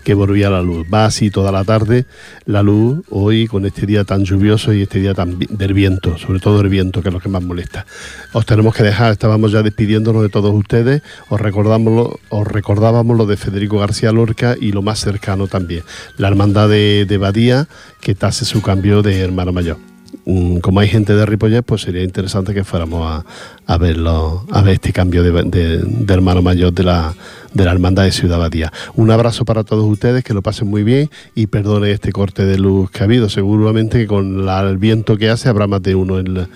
que 0.04 0.14
volvía 0.14 0.48
la 0.48 0.62
luz. 0.62 0.86
Va 0.92 1.06
así 1.06 1.30
toda 1.30 1.50
la 1.50 1.64
tarde 1.64 2.06
la 2.46 2.62
luz, 2.62 3.04
hoy 3.10 3.48
con 3.48 3.66
este 3.66 3.84
día 3.84 4.04
tan 4.04 4.24
lluvioso 4.24 4.72
y 4.72 4.82
este 4.82 5.00
día 5.00 5.12
tan 5.12 5.38
del 5.38 5.74
viento, 5.74 6.16
sobre 6.18 6.38
todo 6.38 6.60
el 6.60 6.68
viento, 6.68 7.02
que 7.02 7.08
es 7.08 7.12
lo 7.12 7.20
que 7.20 7.28
más 7.28 7.42
molesta. 7.42 7.84
Os 8.32 8.46
tenemos 8.46 8.72
que 8.72 8.84
dejar, 8.84 9.10
estábamos 9.10 9.50
ya 9.50 9.62
despidiéndonos 9.62 10.22
de 10.22 10.28
todos 10.28 10.54
ustedes, 10.54 11.02
os, 11.28 11.40
recordamos 11.40 12.12
os 12.28 12.46
recordábamos 12.46 13.18
lo 13.18 13.26
de 13.26 13.36
Federico 13.36 13.80
García 13.80 14.12
Lorca 14.12 14.54
y 14.58 14.70
lo 14.70 14.82
más 14.82 15.00
cercano 15.00 15.48
también, 15.48 15.82
la 16.16 16.28
hermandad 16.28 16.68
de, 16.68 17.06
de 17.06 17.18
Badía, 17.18 17.66
que 18.00 18.14
tase 18.14 18.44
su 18.44 18.62
cambio 18.62 19.02
de 19.02 19.20
hermano 19.20 19.52
mayor. 19.52 19.93
Como 20.24 20.80
hay 20.80 20.88
gente 20.88 21.14
de 21.14 21.26
Ripollet, 21.26 21.62
pues 21.62 21.82
sería 21.82 22.02
interesante 22.02 22.54
que 22.54 22.64
fuéramos 22.64 23.24
a, 23.66 23.76
verlo, 23.76 24.46
a 24.50 24.62
ver 24.62 24.74
este 24.74 24.90
cambio 24.92 25.22
de, 25.22 25.84
hermano 26.08 26.40
mayor 26.40 26.72
de 26.72 26.82
la, 26.82 27.14
de 27.52 27.64
la 27.64 27.72
hermandad 27.72 28.04
de 28.04 28.12
Ciudad 28.12 28.38
Badía. 28.38 28.72
Un 28.94 29.10
abrazo 29.10 29.44
para 29.44 29.64
todos 29.64 29.84
ustedes, 29.84 30.24
que 30.24 30.32
lo 30.32 30.40
pasen 30.40 30.68
muy 30.68 30.82
bien 30.82 31.10
y 31.34 31.46
perdone 31.48 31.90
este 31.90 32.10
corte 32.10 32.46
de 32.46 32.58
luz 32.58 32.90
que 32.90 33.00
ha 33.00 33.04
habido. 33.04 33.28
Seguramente 33.28 33.98
que 33.98 34.06
con 34.06 34.48
el 34.48 34.78
viento 34.78 35.18
que 35.18 35.28
hace 35.28 35.50
habrá 35.50 35.66
más 35.66 35.82
de 35.82 35.94
uno 35.94 36.18
en, 36.18 36.48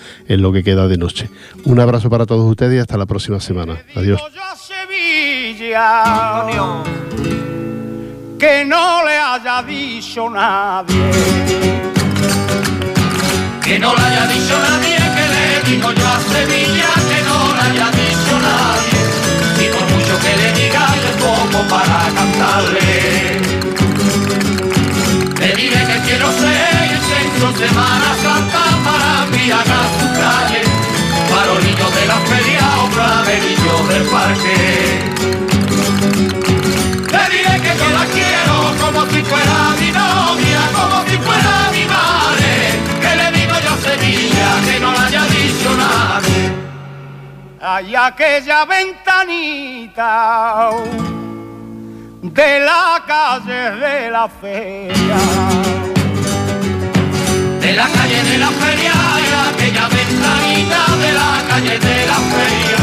lo 0.43 0.53
que 0.53 0.65
queda 0.65 0.89
de 0.89 0.97
noche. 0.97 1.29
Un 1.65 1.79
abrazo 1.79 2.09
para 2.09 2.25
todos 2.25 2.51
ustedes 2.51 2.75
y 2.77 2.79
hasta 2.79 2.97
la 2.97 3.05
próxima 3.05 3.39
semana. 3.39 3.83
Adiós. 3.95 4.19
Que 13.69 13.79
no 13.79 13.95
le 13.95 14.01
haya 14.01 14.27
dicho 14.29 14.57
nadie, 14.59 14.97
que 14.97 15.27
le 15.35 15.71
digo 15.71 15.93
yo 15.93 16.09
a 16.09 16.19
Sevilla, 16.33 16.91
que 17.11 17.21
no 17.29 17.39
le 17.55 17.61
haya 17.69 17.89
dicho 18.01 18.35
nadie, 18.49 19.01
y 19.63 19.67
por 19.69 19.85
mucho 19.93 20.15
que 20.25 20.33
le 20.41 20.49
diga 20.59 20.85
yo 21.05 21.11
poco 21.27 21.59
para 21.69 22.01
cantarle. 22.17 22.89
Le 25.39 25.49
diré 25.53 25.81
que 25.85 25.99
quiero 26.07 26.33
ser 26.33 26.73
el 26.95 27.01
centro 27.13 27.47
Semana 27.63 28.11
Santa 28.23 28.65
para 28.87 29.11
a 29.61 29.85
su 30.01 30.07
calle, 30.23 30.63
para 31.31 31.53
niños 31.61 31.91
de 31.95 32.05
la 32.07 32.19
feria 32.31 32.65
o 32.81 32.89
braverillos 32.95 33.89
del 33.91 34.05
parque. 34.15 34.57
Le 37.13 37.25
diré 37.37 37.55
que 37.65 37.73
yo 37.81 37.89
la 37.99 38.05
quiero 38.17 38.55
como 38.81 39.01
si 39.13 39.21
fuera 39.25 39.57
mi 39.79 39.91
novia, 39.93 40.48
Hay 47.61 47.93
aquella 47.95 48.65
ventanita 48.65 50.71
de 52.23 52.61
la 52.61 53.03
calle 53.07 53.71
de 53.83 54.11
la 54.11 54.29
feria. 54.29 55.19
De 57.61 57.73
la 57.73 57.89
calle 57.89 58.23
de 58.23 58.39
la 58.39 58.51
feria, 58.51 58.93
hay 59.15 59.25
aquella 59.49 59.89
ventanita 59.89 60.97
de 61.03 61.13
la 61.13 61.43
calle 61.49 61.79
de 61.79 62.07
la 62.07 62.19
feria, 62.35 62.79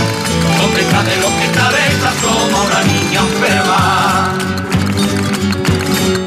donde 0.60 0.82
está 0.82 1.04
de 1.04 1.16
lo 1.18 1.28
que 1.38 1.46
está 1.46 1.72
de 1.72 1.88
esa 1.94 2.12
como 2.22 2.64
una 2.66 2.82
niña 2.84 3.22
enferma. 3.22 3.82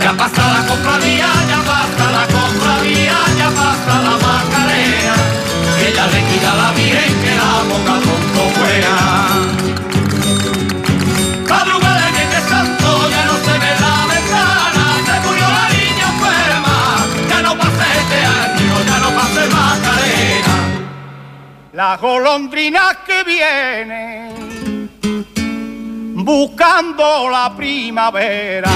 Ya 0.01 0.13
pasa 0.15 0.43
la 0.55 0.63
compradía, 0.67 1.29
ya 1.49 1.61
pasa 1.71 2.05
la 2.11 2.27
compradía, 2.27 3.17
ya 3.39 3.49
pasa 3.51 3.95
la 4.07 4.15
macarena, 4.27 4.58
ya 5.99 6.07
le 6.07 6.21
quita 6.29 6.51
la 6.55 6.71
virgen 6.79 7.15
que 7.23 7.33
la 7.43 7.53
boca 7.71 7.95
tonto 8.07 8.43
fuera. 8.57 8.95
Madrugada 11.51 12.01
de 12.05 12.11
Viernes 12.17 12.45
Santo 12.53 12.89
ya 13.15 13.23
no 13.31 13.37
se 13.47 13.55
ve 13.63 13.73
la 13.85 13.97
ventana, 14.13 14.85
se 15.07 15.15
murió 15.25 15.47
la 15.59 15.67
niña 15.77 16.07
enferma, 16.15 16.79
ya 17.31 17.39
no 17.47 17.53
pasa 17.63 17.85
este 18.01 18.19
año, 18.41 18.75
ya 18.89 18.97
no 19.05 19.11
pasa 19.19 19.41
Macarena. 19.57 20.57
Las 21.73 21.95
golondrinas 22.01 22.93
que 23.07 23.19
vienen 23.25 24.29
buscando 26.31 27.29
la 27.29 27.47
primavera 27.57 28.75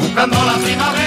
buscando 0.00 0.36
la 0.50 0.56
primavera. 0.64 1.03